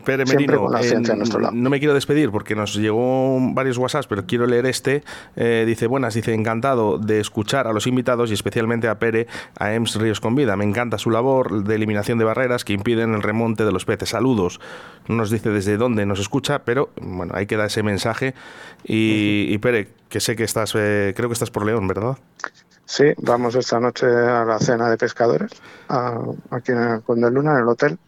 [0.00, 1.54] Pere Merino, con la a nuestro lado.
[1.54, 5.02] no me quiero despedir porque nos llegó varios WhatsApps, pero quiero leer este.
[5.36, 9.26] Eh, dice, buenas, dice, encantado de escuchar a los invitados y especialmente a Pere,
[9.58, 10.56] a EMS Ríos con Vida.
[10.56, 14.10] Me encanta su labor de eliminación de barreras que impiden el remonte de los peces.
[14.10, 14.60] Saludos.
[15.08, 18.34] No nos dice desde dónde nos escucha, pero bueno, ahí queda ese mensaje.
[18.84, 22.18] Y, y Pere, que sé que estás, eh, creo que estás por León, ¿verdad?
[22.90, 25.50] Sí, vamos esta noche a la cena de pescadores,
[25.90, 27.98] a- aquí en el Conde Luna, en el hotel,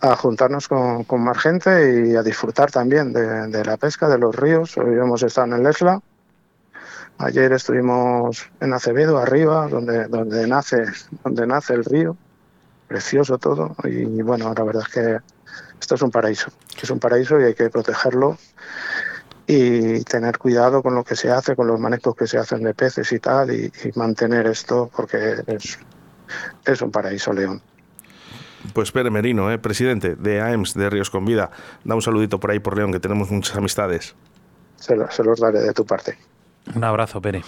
[0.00, 4.18] a juntarnos con, con más gente y a disfrutar también de, de la pesca, de
[4.18, 4.78] los ríos.
[4.78, 6.00] Hoy hemos estado en el Esla,
[7.18, 10.84] ayer estuvimos en Acevedo, arriba, donde, donde, nace,
[11.24, 12.16] donde nace el río,
[12.86, 13.74] precioso todo.
[13.82, 15.18] Y bueno, la verdad es que
[15.80, 18.38] esto es un paraíso, es un paraíso y hay que protegerlo
[19.50, 22.74] y tener cuidado con lo que se hace, con los manejos que se hacen de
[22.74, 25.78] peces y tal, y, y mantener esto porque es,
[26.66, 27.62] es un paraíso, León.
[28.74, 31.50] Pues Pere Merino, eh, presidente de AEMS de Ríos con Vida.
[31.84, 34.14] Da un saludito por ahí por León, que tenemos muchas amistades.
[34.76, 36.18] Se, lo- se los daré de tu parte.
[36.74, 37.42] Un abrazo, Pere.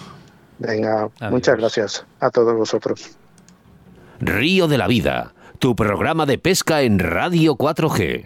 [0.57, 1.31] Venga, Adiós.
[1.31, 3.11] muchas gracias a todos vosotros.
[4.19, 8.23] Río de la Vida, tu programa de pesca en Radio 4G.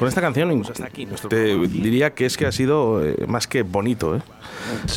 [0.00, 0.62] Con esta canción
[1.28, 4.20] te diría que es que ha sido eh, más que bonito ¿eh?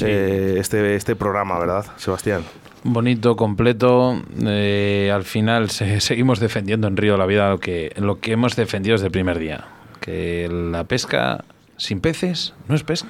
[0.01, 2.43] Eh, este, este programa, ¿verdad, Sebastián?
[2.85, 4.21] Bonito, completo.
[4.45, 8.55] eh, al final se- seguimos defendiendo en Río la Vida lo que, lo que hemos
[8.55, 9.65] defendido desde el primer día.
[9.99, 11.43] Que la pesca
[11.75, 13.09] sin peces no es pesca.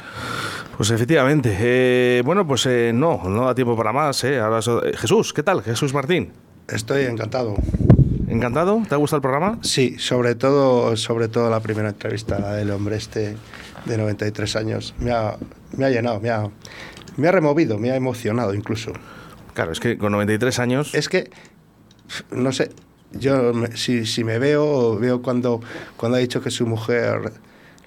[0.78, 1.56] Pues efectivamente.
[1.60, 4.24] Eh, bueno, pues eh, no, no da tiempo para más.
[4.26, 5.62] Ahora so- Jesús, ¿qué tal?
[5.62, 6.32] Jesús Martín.
[6.68, 7.56] Estoy encantado.
[8.34, 8.82] ¿Encantado?
[8.90, 9.60] ¿Te ha gustado el programa?
[9.62, 13.38] Sí, sobre todo, sobre todo la primera entrevista, la del hombre este
[13.86, 14.96] de 93 años.
[14.98, 15.38] Me ha,
[15.78, 16.50] me ha llenado, me ha,
[17.16, 18.92] me ha removido, me ha emocionado incluso.
[19.54, 20.96] Claro, es que con 93 años...
[20.96, 21.30] Es que,
[22.32, 22.72] no sé,
[23.12, 25.62] yo si, si me veo, veo cuando,
[25.96, 27.34] cuando ha dicho que su mujer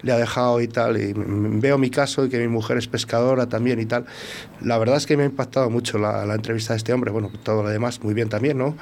[0.03, 0.97] le ha dejado y tal.
[0.97, 4.07] Y veo mi caso y que mi mujer es pescadora también y tal.
[4.61, 7.11] La verdad es que me ha impactado mucho la, la entrevista de este hombre.
[7.11, 8.77] Bueno, todo lo demás muy bien también, ¿no?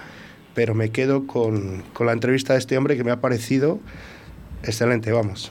[0.55, 3.81] Pero me quedo con, con la entrevista de este hombre que me ha parecido
[4.63, 5.51] excelente, vamos.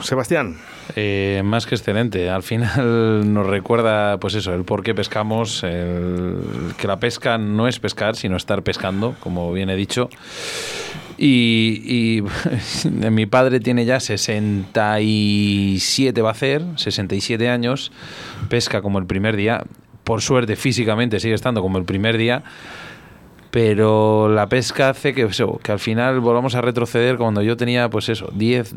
[0.00, 0.56] Sebastián.
[0.96, 2.28] Eh, más que excelente.
[2.28, 6.38] Al final nos recuerda, pues eso, el por qué pescamos, el-
[6.78, 10.08] que la pesca no es pescar, sino estar pescando, como bien he dicho.
[11.18, 12.22] Y, y
[13.10, 17.92] mi padre tiene ya 67, va a hacer, 67 años,
[18.48, 19.62] pesca como el primer día.
[20.04, 22.42] Por suerte, físicamente sigue estando como el primer día
[23.52, 27.90] pero la pesca hace que, eso, que al final volvamos a retroceder cuando yo tenía,
[27.90, 28.74] pues eso, 10,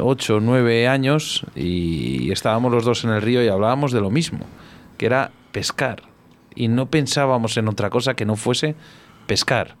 [0.00, 4.40] 8, 9 años y estábamos los dos en el río y hablábamos de lo mismo,
[4.98, 6.02] que era pescar.
[6.56, 8.74] Y no pensábamos en otra cosa que no fuese
[9.28, 9.76] pescar.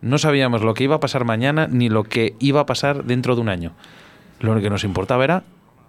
[0.00, 3.36] No sabíamos lo que iba a pasar mañana ni lo que iba a pasar dentro
[3.36, 3.74] de un año.
[4.40, 5.44] Lo que nos importaba era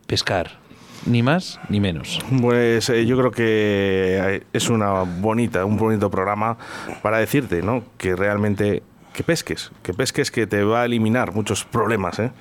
[0.05, 0.59] pescar.
[1.05, 2.19] Ni más ni menos.
[2.41, 6.57] Pues eh, yo creo que eh, es una bonita, un bonito programa
[7.01, 7.83] para decirte, ¿no?
[7.97, 8.83] Que realmente
[9.13, 12.31] que pesques, que pesques que te va a eliminar muchos problemas, ¿eh?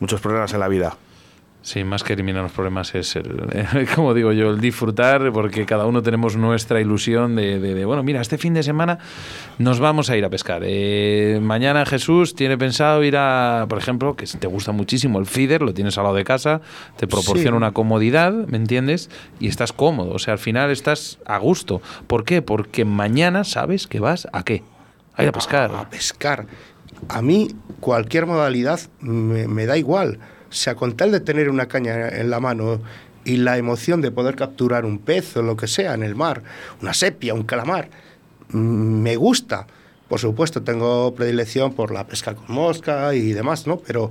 [0.00, 0.96] Muchos problemas en la vida.
[1.64, 3.30] Sí, más que eliminar los problemas es, el,
[3.94, 8.02] como digo yo, el disfrutar, porque cada uno tenemos nuestra ilusión de, de- de, bueno,
[8.02, 8.98] mira, este fin de semana
[9.58, 10.62] nos vamos a ir a pescar.
[10.64, 15.62] Eh, mañana Jesús tiene pensado ir a, por ejemplo, que te gusta muchísimo el feeder,
[15.62, 16.60] lo tienes al lado de casa,
[16.96, 17.56] te proporciona Sí.
[17.56, 19.08] una comodidad, ¿me entiendes?
[19.38, 21.80] Y estás cómodo, o sea, al final estás a gusto.
[22.08, 22.42] ¿Por qué?
[22.42, 24.64] Porque mañana sabes que vas a qué?
[25.14, 25.70] A ir a pescar.
[25.76, 26.46] A pescar.
[27.08, 27.48] A mí
[27.78, 30.18] cualquier modalidad me, me da igual.
[30.52, 32.78] O sea, con tal de tener una caña en la mano
[33.24, 36.42] y la emoción de poder capturar un pez o lo que sea en el mar,
[36.82, 37.88] una sepia, un calamar,
[38.50, 39.66] mm, me gusta.
[40.10, 43.78] Por supuesto, tengo predilección por la pesca con mosca y demás, ¿no?
[43.78, 44.10] Pero,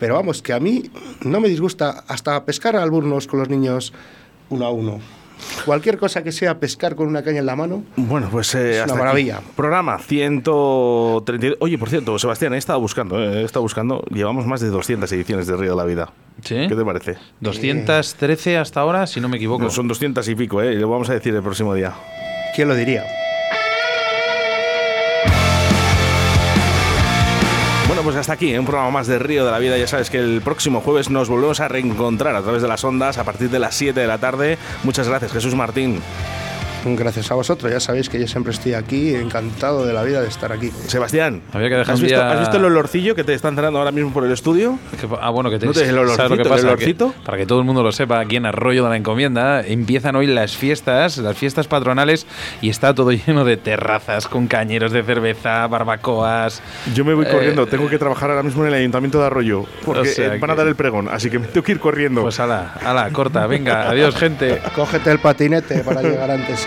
[0.00, 0.90] pero vamos, que a mí
[1.22, 3.92] no me disgusta hasta pescar alburnos con los niños
[4.50, 4.98] uno a uno.
[5.64, 8.84] Cualquier cosa que sea pescar con una caña en la mano, Bueno, pues eh, Es
[8.84, 8.98] una aquí.
[8.98, 9.40] maravilla.
[9.56, 11.56] Programa 132.
[11.60, 14.02] Oye, por cierto, Sebastián, he estado buscando, eh, he estado buscando.
[14.10, 16.12] Llevamos más de 200 ediciones de Río de la Vida.
[16.42, 16.54] ¿Sí?
[16.68, 17.16] ¿Qué te parece?
[17.40, 19.64] 213 hasta ahora, si no me equivoco.
[19.64, 20.74] No, son 200 y pico, ¿eh?
[20.74, 21.92] Lo vamos a decir el próximo día.
[22.54, 23.04] ¿quién lo diría?
[27.98, 29.76] Bueno, pues hasta aquí, un programa más de Río de la Vida.
[29.76, 33.18] Ya sabes que el próximo jueves nos volvemos a reencontrar a través de las ondas
[33.18, 34.56] a partir de las 7 de la tarde.
[34.84, 36.00] Muchas gracias, Jesús Martín.
[36.84, 40.28] Gracias a vosotros, ya sabéis que yo siempre estoy aquí, encantado de la vida de
[40.28, 40.70] estar aquí.
[40.86, 43.48] Sebastián, Había que dejar ¿has un visto, día- has visto el olorcillo que te está
[43.48, 44.78] entrando ahora mismo por el estudio?
[44.98, 46.66] Que- ah, bueno, que te, ¿No te- el ¿sabes lo que olorcito, el pasa?
[46.68, 47.12] olorcito?
[47.12, 50.16] Que- para que todo el mundo lo sepa, aquí en Arroyo de la Encomienda empiezan
[50.16, 52.26] hoy las fiestas, las fiestas patronales,
[52.62, 56.62] y está todo lleno de terrazas con cañeros de cerveza, barbacoas.
[56.94, 59.64] Yo me voy Eh, corriendo, tengo que trabajar ahora mismo en el Ayuntamiento de Arroyo,
[59.84, 61.72] porque O sea eh, van a que- dar el pregón, así que me tengo que
[61.72, 62.22] ir corriendo.
[62.22, 64.60] Pues ala, ala, corta, venga, adiós, gente.
[64.74, 66.66] Cógete el patinete para llegar antes